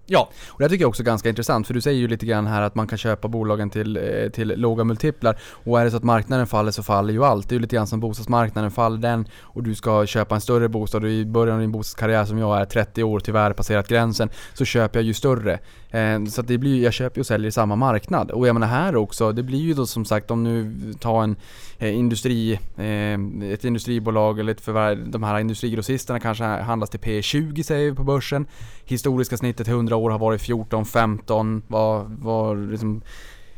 [0.07, 0.29] Ja.
[0.47, 2.61] Och det tycker jag också är ganska intressant, för du säger ju lite grann här
[2.61, 5.37] att man kan köpa bolagen till, eh, till låga multiplar.
[5.51, 7.49] Och är det så att marknaden faller så faller ju allt.
[7.49, 10.69] Det är ju lite grann som bostadsmarknaden, faller den och du ska köpa en större
[10.69, 14.29] bostad och i början av din bostadskarriär som jag är, 30 år tyvärr passerat gränsen,
[14.53, 15.59] så köper jag ju större.
[15.95, 18.31] Eh, så att det blir jag köper och säljer i samma marknad.
[18.31, 21.35] Och jag menar här också, det blir ju då som sagt om nu tar en
[21.77, 27.63] eh, industri, eh, ett industribolag eller ett förvärv, de här industrigrossisterna kanske handlas till P20
[27.63, 28.45] säger vi på börsen.
[28.85, 33.01] Historiska snittet 100 år har varit 14, 15, Var, var liksom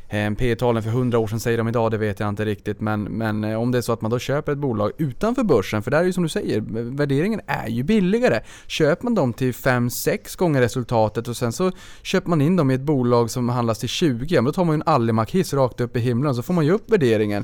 [0.10, 2.82] Eh, P-talen för 100 år sedan säger de idag, det vet jag inte riktigt.
[2.82, 5.84] Men, men eh, om det är så att man då köper ett bolag utanför börsen,
[5.84, 6.62] för där är ju som du säger,
[6.98, 8.40] värderingen är ju billigare.
[8.68, 12.74] Köper man dem till 5-6 gånger resultatet och sen så köper man in dem i
[12.74, 16.00] ett bolag som handlas till 20, då tar man ju en Allimack-hiss rakt upp i
[16.00, 17.44] himlen så får man ju upp värderingen.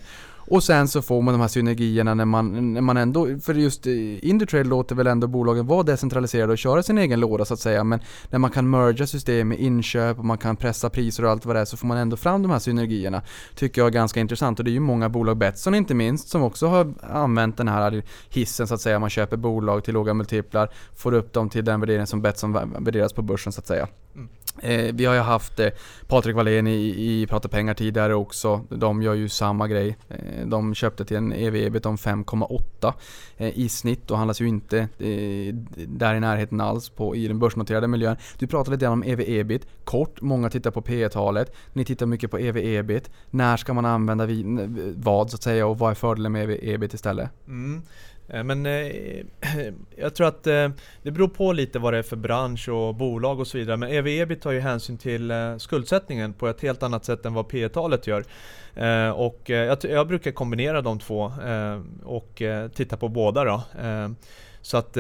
[0.54, 3.86] Och sen så får man de här synergierna när man, när man ändå, för just
[3.86, 7.60] Indutrail Indutrade låter väl ändå bolagen vara decentraliserade och köra sin egen låda så att
[7.60, 8.00] säga, men
[8.30, 11.56] när man kan merga system med inköp och man kan pressa priser och allt vad
[11.56, 13.22] det är så får man ändå fram de här synergierna.
[13.56, 16.44] Tycker jag är ganska intressant och det är ju många bolag, Betsson inte minst, som
[16.44, 20.70] också har använt den här hissen så att säga, man köper bolag till låga multiplar,
[20.96, 23.88] får upp dem till den värdering som Betsson värderas på börsen så att säga.
[24.16, 24.30] Mm.
[24.62, 25.70] Eh, vi har ju haft eh,
[26.08, 28.62] Patrik Wallén i, i Prata pengar tidigare också.
[28.70, 29.98] De gör ju samma grej.
[30.10, 32.94] Eh, de köpte till en ev-ebit om 5,8
[33.38, 35.56] eh, i snitt och handlas ju inte eh,
[35.88, 38.16] där i närheten alls på, i den börsnoterade miljön.
[38.38, 39.68] Du pratade lite om ev-ebit.
[39.84, 43.10] Kort, många tittar på P talet Ni tittar mycket på ev-ebit.
[43.30, 44.44] När ska man använda vi,
[44.96, 47.30] vad så att säga och vad är fördelen med ev-ebit istället?
[47.48, 47.82] Mm.
[48.28, 48.92] Eh, men eh,
[49.98, 50.70] jag tror att eh,
[51.04, 53.78] det beror på lite vad det är för bransch och bolag och så vidare.
[53.78, 57.48] Men EV-EBIT tar ju hänsyn till eh, skuldsättningen på ett helt annat sätt än vad
[57.48, 58.26] P talet gör.
[58.76, 63.44] Eh, och eh, jag, jag, brukar kombinera de två eh, och eh, titta på båda
[63.44, 63.64] då.
[64.62, 64.98] så att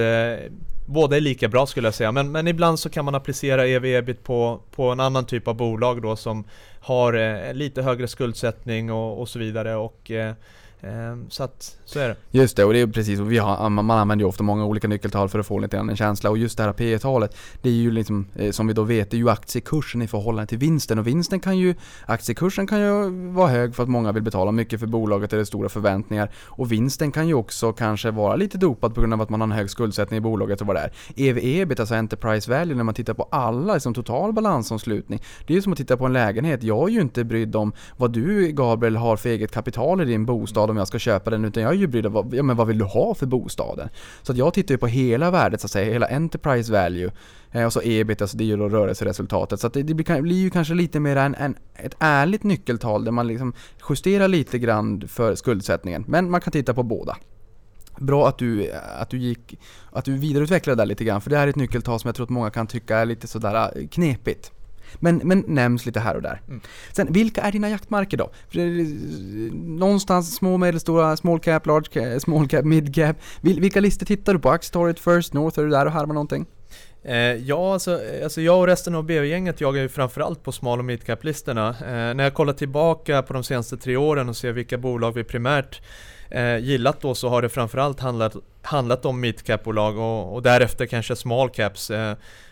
[0.85, 2.11] båda är lika bra skulle jag säga.
[2.11, 6.01] Men, men ibland så kan man applicera EV-EBIT på, på en annan typ av bolag
[6.01, 6.43] då som
[6.79, 9.75] har lite högre skuldsättning och, och så vidare.
[9.75, 10.11] Och,
[10.83, 12.15] Ehm, så att, så är det.
[12.31, 14.87] Just det, och det är precis, och vi har, man använder ju ofta många olika
[14.87, 16.29] nyckeltal för att få lite grann en känsla.
[16.29, 19.11] Och just det här P talet det är ju liksom, eh, som vi då vet,
[19.11, 20.99] det är ju aktiekursen i förhållande till vinsten.
[20.99, 21.75] Och vinsten kan ju,
[22.05, 25.69] aktiekursen kan ju vara hög för att många vill betala mycket för bolaget eller stora
[25.69, 26.31] förväntningar.
[26.45, 29.47] Och vinsten kan ju också kanske vara lite dopad på grund av att man har
[29.47, 30.91] en hög skuldsättning i bolaget och vad det är.
[31.15, 35.21] EV-EBIT, alltså Enterprise Value, när man tittar på alla, liksom total balansomslutning.
[35.47, 36.63] Det är ju som att titta på en lägenhet.
[36.63, 40.25] Jag är ju inte brydd om vad du Gabriel har för eget kapital i din
[40.25, 42.67] bostad om jag ska köpa den utan jag är ju brydd om ja, men vad
[42.67, 43.89] vill du ha för bostaden?
[44.21, 47.11] Så att jag tittar ju på hela värdet så att säga, hela enterprise value.
[47.51, 49.59] Eh, och så ebit, alltså det är ju då rörelseresultatet.
[49.59, 53.05] Så att det, det blir, blir, ju kanske lite mer en, en, ett ärligt nyckeltal
[53.05, 53.53] där man liksom
[53.89, 56.03] justerar lite grann för skuldsättningen.
[56.07, 57.17] Men man kan titta på båda.
[57.97, 59.59] Bra att du, att du gick,
[59.91, 62.15] att du vidareutvecklade det där lite grann, för det här är ett nyckeltal som jag
[62.15, 64.51] tror att många kan tycka är lite sådär eh, knepigt.
[64.99, 66.41] Men, men nämns lite här och där.
[66.47, 66.61] Mm.
[66.91, 68.31] Sen, vilka är dina jaktmarker då?
[68.49, 68.59] För
[69.79, 73.17] någonstans små, medelstora, small cap, large cap, small cap, mid cap.
[73.41, 74.49] vilka listor tittar du på?
[74.49, 76.45] Aktietorget, First North, är du där och harvar någonting?
[77.05, 80.85] Eh, ja, alltså, alltså jag och resten av BV-gänget jagar ju framförallt på small och
[80.85, 81.69] midcap-listorna.
[81.69, 85.23] Eh, när jag kollar tillbaka på de senaste tre åren och ser vilka bolag vi
[85.23, 85.81] primärt
[86.29, 91.15] eh, gillat då så har det framförallt handlat, handlat om midcap-bolag och, och, därefter kanske
[91.15, 91.91] small caps.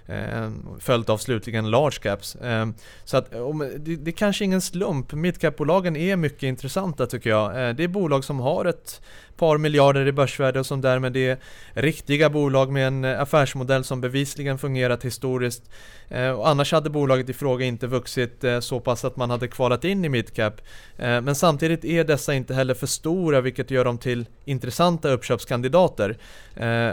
[0.07, 2.35] Ehm, följt av slutligen large caps.
[2.35, 2.73] Ehm,
[3.03, 3.31] så att
[3.79, 5.13] det, det är kanske ingen slump.
[5.13, 7.69] Midcap-bolagen är mycket intressanta tycker jag.
[7.69, 9.01] Ehm, det är bolag som har ett
[9.41, 11.37] par miljarder i börsvärde och som därmed är
[11.73, 15.63] riktiga bolag med en eh, affärsmodell som bevisligen fungerat historiskt.
[16.09, 19.47] Eh, och annars hade bolaget i fråga inte vuxit eh, så pass att man hade
[19.47, 20.61] kvalat in i midcap.
[20.97, 26.17] Men samtidigt är dessa inte heller för stora vilket gör dem till intressanta uppköpskandidater.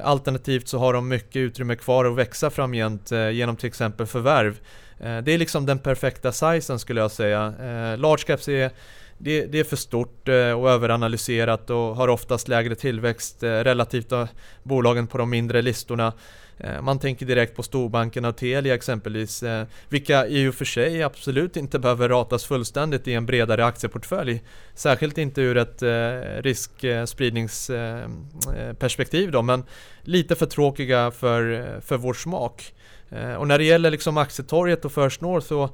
[0.03, 4.61] Alternativt så har de mycket utrymme kvar att växa framgent genom till exempel förvärv.
[4.99, 7.55] Det är liksom den perfekta sizen skulle jag säga.
[7.97, 8.71] Large caps är
[9.19, 14.13] det, det, är för stort eh, och överanalyserat och har oftast lägre tillväxt eh, relativt
[14.13, 14.29] av
[14.63, 16.13] bolagen på de mindre listorna.
[16.59, 19.45] Eh, man tänker direkt på storbankerna och Telia exempelvis,
[19.89, 24.43] vilka i och för sig absolut inte behöver ratas fullständigt i en bredare aktieportfölj.
[24.75, 25.83] Särskilt inte ur ett
[26.45, 29.65] riskspridningsperspektiv då, men
[30.03, 32.75] lite för tråkiga för, för vår smak.
[33.39, 35.71] Och när det gäller liksom aktietorget och First North så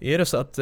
[0.00, 0.58] är det så att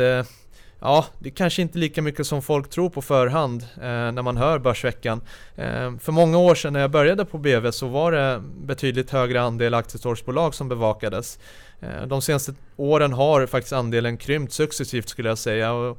[0.86, 4.36] Ja, det är kanske inte lika mycket som folk tror på förhand eh, när man
[4.36, 5.20] hör Börsveckan.
[5.56, 9.42] Eh, för många år sedan när jag började på BV så var det betydligt högre
[9.42, 11.38] andel aktietorgsbolag som bevakades.
[11.80, 15.72] Eh, de senaste åren har faktiskt andelen krympt successivt skulle jag säga.
[15.72, 15.98] Och,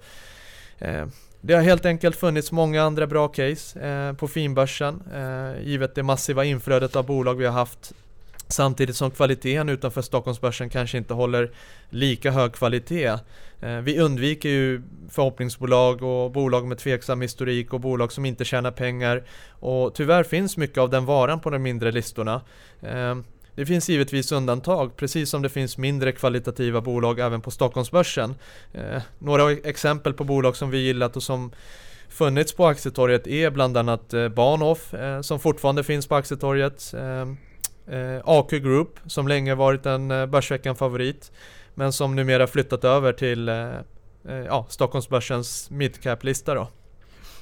[0.80, 1.08] eh,
[1.42, 6.04] det har helt enkelt funnits många andra bra case eh, på finbörsen, eh, givet det
[6.04, 7.94] massiva inflödet av bolag vi har haft
[8.48, 11.52] Samtidigt som kvaliteten utanför Stockholmsbörsen kanske inte håller
[11.90, 13.18] lika hög kvalitet.
[13.62, 18.72] Eh, vi undviker ju förhoppningsbolag och bolag med tveksam historik och bolag som inte tjänar
[18.72, 19.24] pengar.
[19.50, 22.42] Och tyvärr finns mycket av den varan på de mindre listorna.
[22.82, 23.16] Eh,
[23.56, 28.36] det finns givetvis undantag, precis som det finns mindre kvalitativa bolag även på Stockholmsbörsen.
[28.74, 31.52] Eh, några exempel på bolag som vi gillat och som
[32.10, 36.94] funnits på aktietorget är bland annat Bahnhof som fortfarande finns på aktietorget.
[37.88, 41.32] Eh, AQ Group som länge varit en eh, Börsveckan-favorit
[41.74, 43.56] men som numera flyttat över till eh,
[44.28, 46.68] eh ja, Stockholmsbörsens midcap-lista då.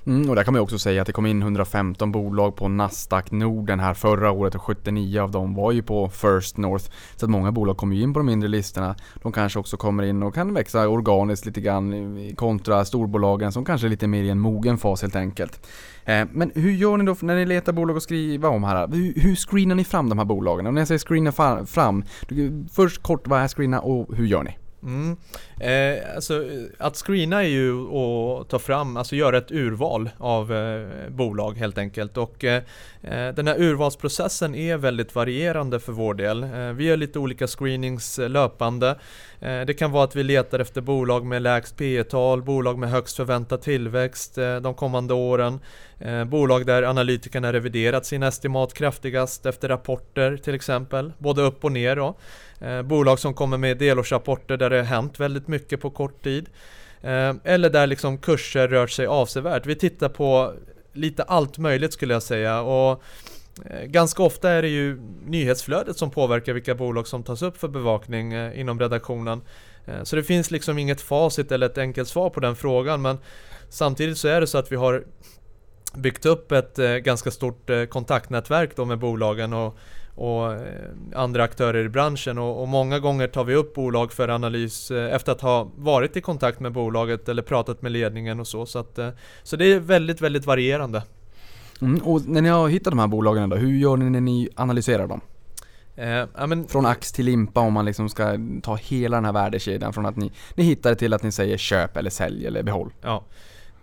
[0.06, 2.68] Mm, och där kan man ju också säga att det kom in 115 bolag på
[2.68, 6.86] Nasdaq Norden här förra året och 79 av dem var ju på First North.
[7.16, 8.96] Så att många bolag kommer ju in på de mindre listorna.
[9.22, 13.88] De kanske också kommer in och kan växa organiskt lite grann kontra storbolagen som kanske
[13.88, 15.68] är lite mer i en mogen fas helt enkelt.
[16.06, 18.88] Eh, men hur gör ni då när ni letar bolag att skriva om här?
[19.16, 20.68] Hur, screenar ni fram de här bolagen?
[20.68, 22.04] Och när jag säger screena fram,
[22.74, 24.58] först kort vad är screena och hur gör ni?
[24.84, 25.18] Mm.
[25.60, 26.46] Eh, alltså,
[26.78, 31.78] att screena är ju att ta fram, alltså göra ett urval av eh, bolag helt
[31.78, 32.18] enkelt.
[32.18, 32.64] Och eh,
[33.02, 36.44] eh den här urvalsprocessen är väldigt varierande för vår del.
[36.44, 38.96] Eh, vi gör lite olika screenings eh, löpande.
[39.44, 42.90] Eh, det kan vara att vi letar efter bolag med lägst P tal bolag med
[42.90, 45.60] högst förväntad tillväxt eh, de kommande åren.
[46.00, 51.72] Eh, bolag där analytikerna reviderat sina estimat kraftigast efter rapporter till exempel, både upp och
[51.72, 51.96] ner.
[51.96, 52.16] Då.
[52.84, 56.50] Bolag som kommer med delårsrapporter där det har hänt väldigt mycket på kort tid.
[57.44, 59.66] Eller där liksom kurser rört sig avsevärt.
[59.66, 60.54] Vi tittar på
[60.94, 62.62] lite allt möjligt skulle jag säga.
[62.62, 63.04] Och
[63.66, 67.68] Eh, ganska ofta är det ju nyhetsflödet som påverkar vilka bolag som tas upp för
[67.68, 69.42] bevakning eh, inom redaktionen.
[69.86, 73.18] Eh, så det finns liksom inget facit eller ett enkelt svar på den frågan men
[73.70, 75.04] samtidigt så är det så att vi har
[75.96, 79.78] byggt upp ett ganska stort kontaktnätverk då med bolagen och
[80.16, 80.56] och
[81.16, 85.32] andra aktörer i branschen och, och, många gånger tar vi upp bolag för analys efter
[85.32, 88.66] att ha varit i kontakt med bolaget eller pratat med ledningen och så.
[88.66, 89.00] Så, att,
[89.44, 91.04] så det är väldigt, väldigt varierande.
[91.86, 94.50] Mm, och när ni har hittat de här bolagen då, hur gör ni när ni
[94.56, 95.22] analyserar dem?
[95.96, 99.94] Eh, men, från ax till limpa om man liksom ska ta hela den här värdekedjan
[99.94, 102.94] från att ni, ni hittar det till att ni säger köp eller sälj eller behåll.
[103.02, 103.24] Ja.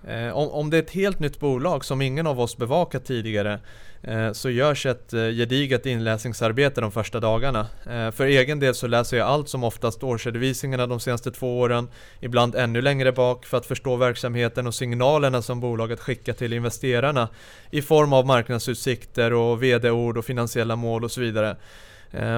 [0.09, 3.61] Eh, om, om det är ett helt nytt bolag som ingen av oss bevakat tidigare
[4.03, 7.67] eh, så görs ett eh, gediget inläsningsarbete de första dagarna.
[8.13, 11.89] För egen del så läser jag allt som oftast årsredovisningarna de senaste två åren,
[12.21, 17.29] ibland ännu längre bak för att förstå verksamheten och signalerna som bolaget skickar till investerarna
[17.71, 21.57] i form av marknadsutsikter och vd-ord och finansiella mål och så vidare.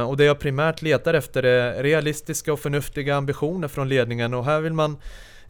[0.09, 4.61] Och det jag primärt letar efter är realistiska och förnuftiga ambitioner från ledningen och här
[4.61, 4.97] vill man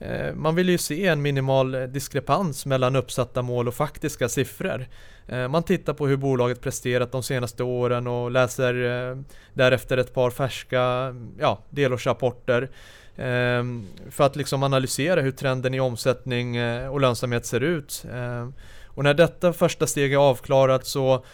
[0.02, 4.86] Eh, man vill ju se en minimal eh, diskrepans mellan uppsatta mål och faktiska siffror.
[5.28, 8.74] Eh, man tittar på hur bolaget presterat de senaste åren och läser
[9.54, 12.70] därefter ett par färska ja, delårsrapporter
[14.10, 16.56] för att liksom analysera hur trenden i omsättning
[16.88, 18.04] och lönsamhet ser ut.
[18.86, 21.24] Och när detta första steg är avklarat så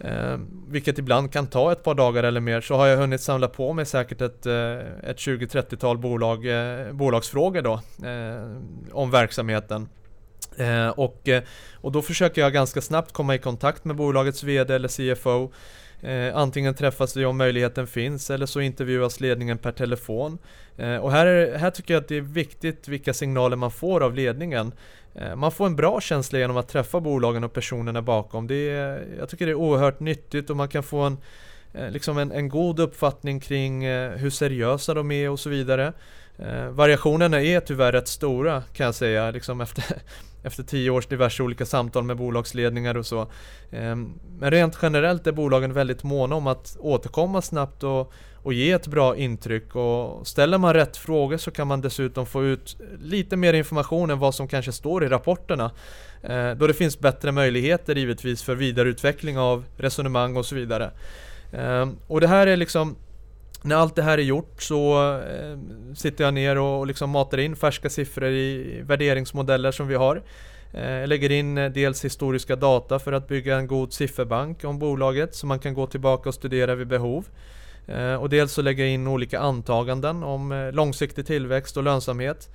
[0.00, 0.38] Eh,
[0.68, 3.72] vilket ibland kan ta ett par dagar eller mer, så har jag hunnit samla på
[3.72, 7.72] mig säkert ett, eh, ett 20-30-tal bolag, eh, bolagsfrågor då,
[8.08, 9.88] eh, om verksamheten.
[10.56, 11.42] Eh, och, eh,
[11.74, 15.52] och då försöker jag ganska snabbt komma i kontakt med bolagets VD eller CFO.
[16.02, 20.38] Eh, antingen träffas vi om möjligheten finns eller så intervjuas ledningen per telefon.
[20.76, 24.02] Eh, och här, är, här tycker jag att det är viktigt vilka signaler man får
[24.02, 24.72] av ledningen.
[25.14, 28.46] Eh, man får en bra känsla genom att träffa bolagen och personerna bakom.
[28.46, 31.18] Det är, jag tycker det är oerhört nyttigt och man kan få en,
[31.74, 35.92] eh, liksom en, en god uppfattning kring eh, hur seriösa de är och så vidare.
[36.38, 39.84] Eh, variationerna är tyvärr rätt stora kan jag säga liksom efter,
[40.42, 43.26] efter tio års diverse olika samtal med bolagsledningar och så.
[43.70, 48.12] Ehm, men rent generellt är bolagen väldigt måna om att återkomma snabbt och,
[48.42, 49.76] och ge ett bra intryck.
[49.76, 54.18] Och ställer man rätt frågor så kan man dessutom få ut lite mer information än
[54.18, 55.70] vad som kanske står i rapporterna.
[56.22, 60.90] Eh, då det finns bättre möjligheter givetvis för vidareutveckling av resonemang och så vidare.
[61.52, 62.96] Ehm, och det här är liksom
[63.62, 65.58] när allt det här är gjort så eh,
[65.94, 70.22] sitter jag ner och liksom matar in färska siffror i värderingsmodeller som vi har.
[70.72, 74.78] Eh, jag lägger in eh, dels historiska data för att bygga en god sifferbank om
[74.78, 77.26] bolaget som man kan gå tillbaka och studera vid behov.
[77.86, 82.48] Eh, och dels så lägger jag in olika antaganden om eh, långsiktig tillväxt och lönsamhet.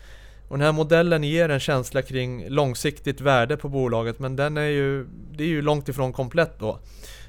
[0.48, 4.68] Och den här modellen ger en känsla kring långsiktigt värde på bolaget men den är
[4.68, 6.80] ju, det är ju långt ifrån komplett då.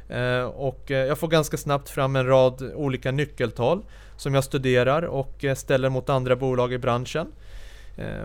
[0.09, 3.83] Eh, och eh, jag får ganska snabbt fram en rad olika nyckeltal
[4.17, 7.27] som jag studerar och eh, ställer mot andra bolag i branschen.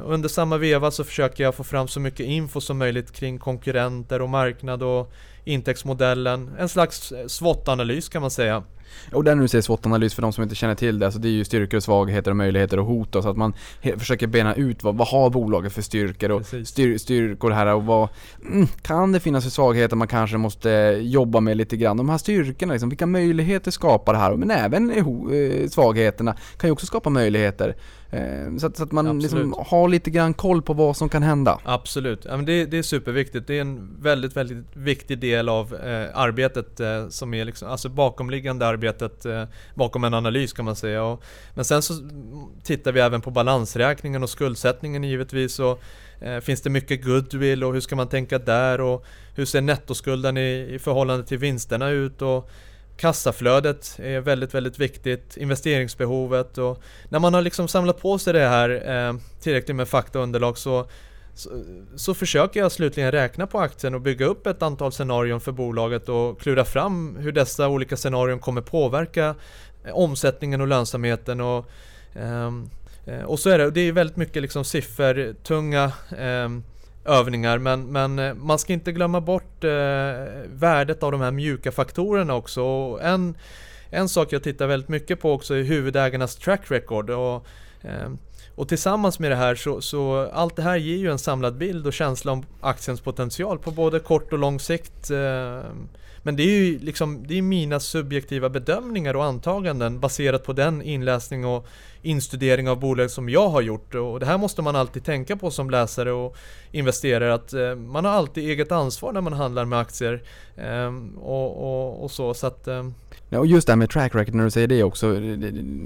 [0.05, 4.21] Under samma veva så försöker jag få fram så mycket info som möjligt kring konkurrenter
[4.21, 5.11] och marknad och
[5.43, 6.51] intäktsmodellen.
[6.59, 8.63] En slags SWOT-analys kan man säga.
[9.11, 11.31] Och där nu säger SWOT-analys för de som inte känner till det, alltså det är
[11.31, 13.53] ju styrkor, och svagheter och möjligheter och hot då, så att man
[13.97, 18.09] försöker bena ut vad, vad har bolaget för styrkor och styr, styrkor här och vad
[18.45, 20.69] mm, kan det finnas för svagheter man kanske måste
[21.01, 21.97] jobba med lite grann.
[21.97, 24.35] De här styrkorna liksom, vilka möjligheter skapar det här?
[24.35, 27.75] Men även eh, svagheterna kan ju också skapa möjligheter.
[28.11, 31.23] Eh, så att, så att man liksom har lite grann koll på vad som kan
[31.23, 31.59] hända.
[31.63, 33.47] Absolut, ja, men det, det är superviktigt.
[33.47, 37.89] Det är en väldigt, väldigt viktig del av eh, arbetet eh, som är liksom, alltså
[37.89, 39.43] bakomliggande arbetet eh,
[39.73, 41.03] bakom en analys kan man säga.
[41.03, 41.93] Och, men sen så
[42.63, 45.59] tittar vi även på balansräkningen och skuldsättningen givetvis.
[45.59, 45.81] Och,
[46.21, 48.81] eh, finns det mycket goodwill och hur ska man tänka där?
[48.81, 49.05] Och
[49.35, 52.21] hur ser nettoskulden i, i förhållande till vinsterna ut?
[52.21, 52.49] Och,
[52.99, 58.47] Kassaflödet är väldigt, väldigt viktigt, investeringsbehovet och när man har liksom samlat på sig det
[58.47, 60.87] här eh, tillräckligt med faktaunderlag så,
[61.33, 61.49] så,
[61.95, 66.09] så, försöker jag slutligen räkna på aktien och bygga upp ett antal scenarion för bolaget
[66.09, 69.35] och klura fram hur dessa olika scenarion kommer påverka
[69.85, 71.69] eh, omsättningen och lönsamheten och,
[72.13, 72.69] ehm,
[73.05, 76.49] eh, och så är det, det är väldigt mycket liksom siffertunga eh,
[77.09, 79.69] övningar men, men eh, man ska inte glömma bort eh,
[80.45, 82.63] värdet av de här mjuka faktorerna också.
[82.63, 83.37] Och en,
[83.89, 87.09] en sak jag tittar väldigt mycket på också är huvudägarnas track record.
[87.09, 87.45] Och,
[87.81, 88.09] eh,
[88.55, 91.87] och tillsammans med det här så, så allt det här ger ju en samlad bild
[91.87, 95.11] och känsla om aktiens potential på både kort och lång sikt.
[95.11, 95.61] Eh,
[96.23, 100.81] men det är ju liksom, det är mina subjektiva bedömningar och antaganden baserat på den
[100.81, 101.67] inläsning och
[102.01, 103.95] instudering av bolag som jag har gjort.
[103.95, 106.37] Och det här måste man alltid tänka på som läsare och
[106.71, 110.21] investerare att eh, man har alltid eget ansvar när man handlar med aktier.
[110.57, 112.33] Ehm, och, och, och, så.
[112.33, 112.93] så att, ehm.
[113.29, 115.15] Ja, och just det här med track record när du säger det också,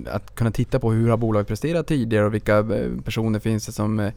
[0.08, 3.72] att kunna titta på hur har bolaget presterat tidigare och vilka eh, personer finns det
[3.72, 4.12] som eh,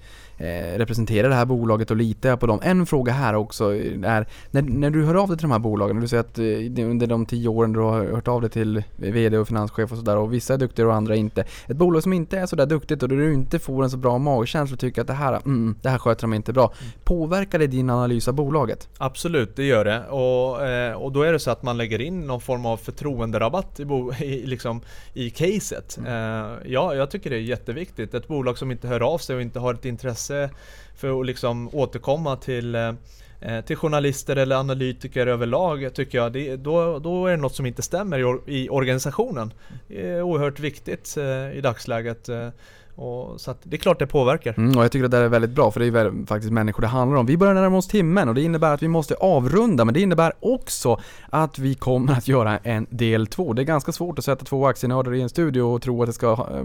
[0.77, 2.61] representerar det här bolaget och litar på dem.
[2.63, 6.01] En fråga här också är, när, när du hör av dig till de här bolagen,
[6.01, 6.39] du säger att
[6.79, 10.17] under de tio åren du har hört av dig till VD och finanschef och sådär
[10.17, 11.45] och vissa är duktiga och andra inte.
[11.67, 14.19] Ett bolag som inte är sådär duktigt och där du inte får en så bra
[14.19, 16.73] magkänsla och tycker att det här, mm, det här sköter de inte bra.
[16.81, 16.93] Mm.
[17.05, 18.89] Påverkar det din analys av bolaget?
[18.99, 20.07] Absolut, det gör det.
[20.07, 23.81] Och, och då är det så att man lägger in någon form av förtroende förtroenderabatt
[23.81, 24.81] i, bo, i, liksom,
[25.15, 25.97] i caset.
[25.97, 26.13] Mm.
[26.13, 28.15] Uh, ja, jag tycker det är jätteviktigt.
[28.15, 30.51] Ett bolag som inte hör av sig och inte har ett intresse
[30.97, 32.93] för att liksom återkomma till uh,
[33.41, 37.67] Eh, till journalister eller analytiker överlag tycker jag, det, då, då är det något som
[37.67, 39.53] inte stämmer i, i organisationen.
[39.89, 42.29] Det är oerhört viktigt eh, i dagsläget.
[42.29, 42.49] Eh,
[42.97, 44.55] och, så det är klart det påverkar.
[44.57, 46.81] Mm, och jag tycker att det är väldigt bra för det är väl faktiskt människor
[46.81, 47.27] det handlar om.
[47.27, 50.33] Vi börjar närma oss timmen och det innebär att vi måste avrunda men det innebär
[50.41, 53.53] också att vi kommer att göra en del två.
[53.53, 56.13] Det är ganska svårt att sätta två aktienördar i en studio och tro att det
[56.13, 56.65] ska eh,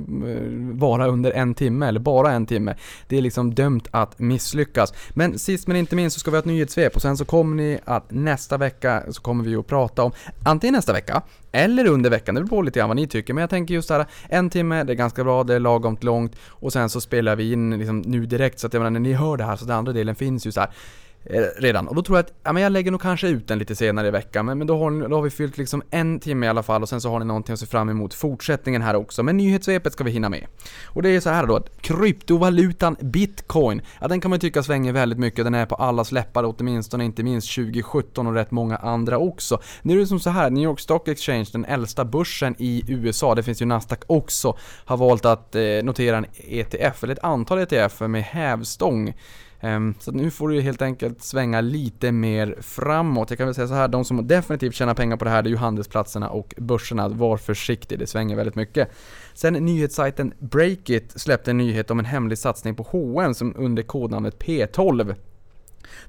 [0.74, 2.76] vara under en timme eller bara en timme.
[3.08, 4.94] Det är liksom dömt att misslyckas.
[5.14, 7.56] Men sist men inte minst så ska vi ha ett nyhetssvep och sen så kommer
[7.56, 10.12] ni att nästa vecka så kommer vi att prata om,
[10.44, 11.22] antingen nästa vecka
[11.52, 13.34] eller under veckan, det beror på lite grann vad ni tycker.
[13.34, 16.36] Men jag tänker just här, en timme, det är ganska bra, det är lagom långt.
[16.48, 19.14] Och sen så spelar vi in liksom nu direkt, så att jag menar, när ni
[19.14, 20.70] hör det här, så den andra delen finns ju så här
[21.24, 21.88] Eh, redan.
[21.88, 24.08] Och då tror jag att, ja men jag lägger nog kanske ut den lite senare
[24.08, 26.64] i veckan, men, men då, har, då har vi fyllt liksom en timme i alla
[26.64, 29.24] fall och sen så har ni någonting att se fram emot fortsättningen här också.
[29.24, 30.46] Men nyhetssvepet ska vi hinna med.
[30.86, 34.64] Och det är så här då att kryptovalutan bitcoin, ja den kan man ju tycka
[34.64, 38.78] svänger väldigt mycket, den är på allas läppar åtminstone, inte minst 2017 och rätt många
[38.78, 39.62] andra också.
[39.82, 43.36] Nu är det som så här, New York Stock Exchange, den äldsta börsen i USA,
[43.36, 47.60] det finns ju Nasdaq också, har valt att eh, notera en ETF, eller ett antal
[47.60, 49.14] ETF med hävstång
[49.64, 53.30] Ehm, så nu får du helt enkelt svänga lite mer framåt.
[53.30, 55.48] Jag kan väl säga så här, de som definitivt tjänar pengar på det här det
[55.48, 57.08] är ju handelsplatserna och börserna.
[57.08, 58.90] Var försiktig, det svänger väldigt mycket.
[59.34, 64.38] Sen nyhetssajten Breakit släppte en nyhet om en hemlig satsning på H&M som under kodnamnet
[64.38, 65.16] P12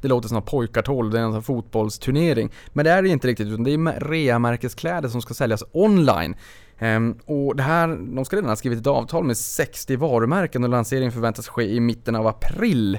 [0.00, 2.50] Det låter som pojkar 12, det är en sån fotbollsturnering.
[2.72, 6.36] Men det är det inte riktigt, utan det är reamärkeskläder som ska säljas online.
[6.78, 10.70] Ehm, och det här, de ska redan ha skrivit ett avtal med 60 varumärken och
[10.70, 12.98] lanseringen förväntas ske i mitten av april.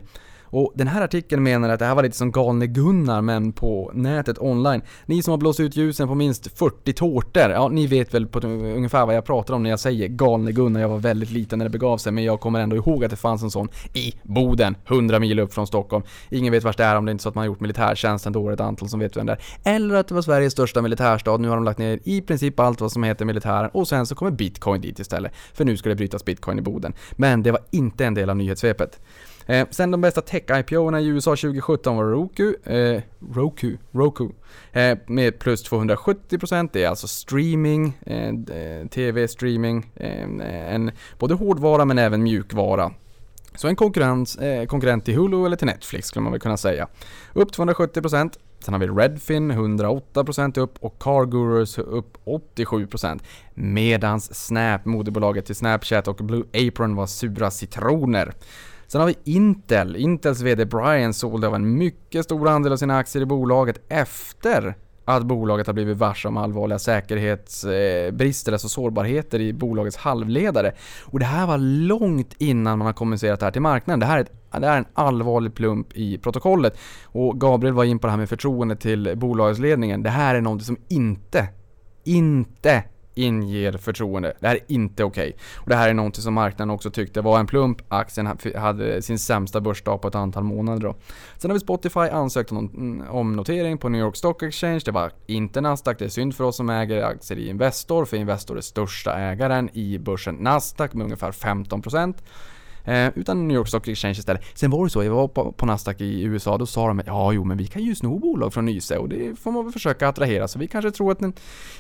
[0.54, 3.92] Och den här artikeln menar att det här var lite som galne Gunnar men på
[3.94, 4.82] nätet online.
[5.06, 8.40] Ni som har blåst ut ljusen på minst 40 tårtor, ja ni vet väl på
[8.48, 10.82] ungefär vad jag pratar om när jag säger galne Gunnar.
[10.82, 13.18] Jag var väldigt liten när det begav sig men jag kommer ändå ihåg att det
[13.18, 16.04] fanns en sån i Boden, 100 mil upp från Stockholm.
[16.30, 18.34] Ingen vet vart det är om det är inte så att man har gjort militärtjänsten,
[18.34, 19.76] då är ett antal som vet vem det är.
[19.76, 22.82] Eller att det var Sveriges största militärstad, nu har de lagt ner i princip allt
[22.82, 25.32] vad som heter militären och sen så kommer bitcoin dit istället.
[25.54, 26.94] För nu ska det brytas bitcoin i Boden.
[27.12, 29.00] Men det var inte en del av nyhetssvepet.
[29.46, 33.02] Eh, sen de bästa tech-IPOerna i USA 2017 var Roku, eh,
[33.34, 34.30] Roku, Roku
[34.72, 36.70] eh, med plus 270%.
[36.74, 42.92] Det är alltså streaming, eh, eh TV-streaming, eh, en både hårdvara men även mjukvara.
[43.56, 46.88] Så en konkurrens, eh, konkurrent till Hulu eller till Netflix skulle man väl kunna säga.
[47.34, 48.40] Upp 270%.
[48.60, 53.24] Sen har vi Redfin 108% upp och CarGurus upp 87%.
[53.54, 58.34] Medans Snap, moderbolaget till Snapchat och Blue Apron var sura citroner.
[58.94, 59.96] Sen har vi Intel.
[59.96, 64.76] Intels VD Brian sålde av en mycket stor andel av sina aktier i bolaget efter
[65.06, 70.74] att bolaget har blivit varse om allvarliga säkerhetsbrister, eh, alltså sårbarheter i bolagets halvledare.
[71.02, 74.00] Och det här var långt innan man har kommunicerat det här till marknaden.
[74.00, 76.78] Det här är, ett, det här är en allvarlig plump i protokollet.
[77.04, 80.04] Och Gabriel var in på det här med förtroende till bolagsledningen.
[80.04, 81.48] Det här är något som inte,
[82.04, 82.84] inte
[83.14, 84.34] inger förtroende.
[84.40, 85.28] Det här är inte okej.
[85.30, 85.40] Okay.
[85.56, 87.82] Och det här är någonting som marknaden också tyckte var en plump.
[87.88, 90.96] Aktien hade sin sämsta börsdag på ett antal månader då.
[91.38, 94.82] Sen har vi Spotify ansökt om, mm, om notering på New York Stock Exchange.
[94.86, 96.00] Det var inte Nasdaq.
[96.00, 99.70] Det är synd för oss som äger aktier i Investor, för Investor är största ägaren
[99.74, 102.16] i börsen Nasdaq med ungefär 15%.
[102.84, 104.44] Eh, utan New York Stock Exchange istället.
[104.54, 107.34] Sen var det så, jag var på, på Nasdaq i USA, då sa de ja
[107.34, 110.08] jo men vi kan ju sno bolag från Nyse och det får man väl försöka
[110.08, 110.48] attrahera.
[110.48, 111.34] Så vi kanske tror att den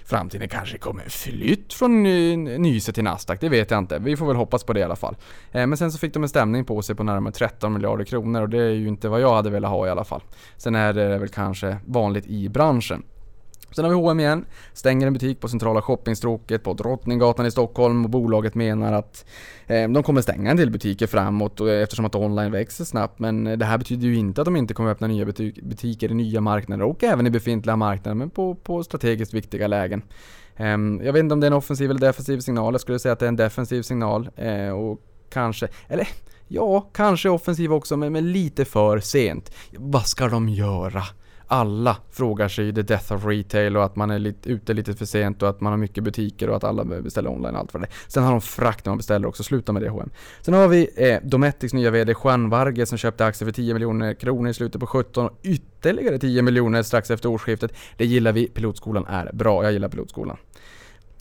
[0.05, 2.03] framtiden kanske kommer flytt från
[2.43, 3.99] Nyse till Nasdaq, det vet jag inte.
[3.99, 5.15] Vi får väl hoppas på det i alla fall.
[5.51, 8.41] Eh, men sen så fick de en stämning på sig på närmare 13 miljarder kronor
[8.41, 10.21] och det är ju inte vad jag hade velat ha i alla fall.
[10.57, 13.03] Sen är det väl kanske vanligt i branschen.
[13.75, 14.45] Sen har vi H&M igen.
[14.73, 19.25] Stänger en butik på centrala shoppingstråket på Drottninggatan i Stockholm och bolaget menar att
[19.67, 23.19] eh, de kommer stänga en del butiker framåt och, eftersom att online växer snabbt.
[23.19, 26.11] Men eh, det här betyder ju inte att de inte kommer öppna nya butik butiker
[26.11, 30.01] i nya marknader och även i befintliga marknader men på, på strategiskt viktiga lägen.
[30.55, 32.73] Eh, jag vet inte om det är en offensiv eller defensiv signal.
[32.73, 34.99] Jag skulle säga att det är en defensiv signal eh, och
[35.29, 36.07] kanske, eller
[36.47, 39.51] ja, kanske offensiv också men, men lite för sent.
[39.77, 41.03] Vad ska de göra?
[41.53, 45.05] Alla frågar sig the death of retail och att man är lite, ute lite för
[45.05, 47.83] sent och att man har mycket butiker och att alla beställer online och allt vad
[47.83, 47.87] det.
[47.87, 47.93] är.
[48.07, 50.09] Sen har de frakt när man beställer också, sluta med det H&M.
[50.41, 54.13] Sen har vi eh, Dometics nya VD Juan Varge som köpte aktier för 10 miljoner
[54.13, 57.73] kronor i slutet på 17 och ytterligare 10 miljoner strax efter årsskiftet.
[57.97, 60.37] Det gillar vi, pilotskolan är bra, jag gillar pilotskolan.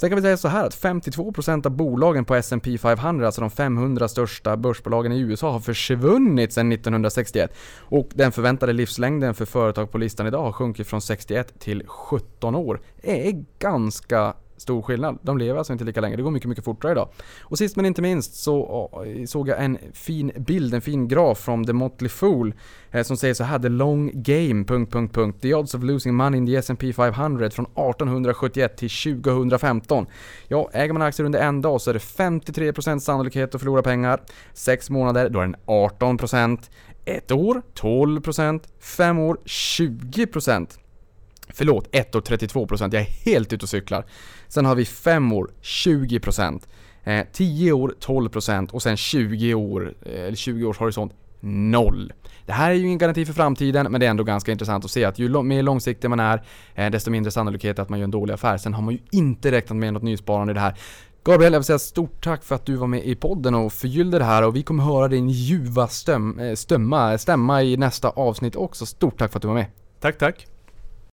[0.03, 3.51] Sen kan vi säga så här att 52% av bolagen på S&P 500, alltså de
[3.51, 7.55] 500 största börsbolagen i USA, har försvunnit sedan 1961.
[7.79, 12.55] Och den förväntade livslängden för företag på listan idag har sjunkit från 61 till 17
[12.55, 12.81] år.
[13.03, 15.19] Det är ganska stor skillnad.
[15.23, 17.09] De lever alltså inte lika länge, det går mycket, mycket fortare idag.
[17.41, 18.91] Och sist men inte minst så
[19.27, 22.55] såg jag en fin bild, en fin graf från The Motley Fool
[22.91, 24.65] eh, som säger så här The long game...
[24.65, 28.91] Punkt, punkt, punkt, The odds of losing money in the S&P 500 från 1871 till
[29.25, 30.07] 2015.
[30.49, 34.21] Ja, äger man aktier under en dag så är det 53% sannolikhet att förlora pengar.
[34.53, 36.59] 6 månader, då är den 18%.
[37.05, 40.79] Ett år 12%, 5 år 20%.
[41.55, 44.05] Förlåt, 1 år 32%, jag är helt ute och cyklar.
[44.55, 46.67] Sen har vi 5 år 20%,
[47.05, 52.13] eh, 10 år 12% och sen 20 år, eh, eller 20 års horisont 0.
[52.47, 54.91] Det här är ju ingen garanti för framtiden, men det är ändå ganska intressant att
[54.91, 56.43] se att ju mer långsiktig man är,
[56.75, 58.57] eh, desto mindre sannolikhet att man gör en dålig affär.
[58.57, 60.75] Sen har man ju inte räknat med något nysparande i det här.
[61.25, 64.19] Gabriel, jag vill säga stort tack för att du var med i podden och förgyllde
[64.19, 68.57] det här och vi kommer höra din ljuva stöm, eh, stömma, stämma i nästa avsnitt
[68.57, 68.87] också.
[68.87, 69.67] Stort tack för att du var med.
[70.01, 70.52] Tack, tack.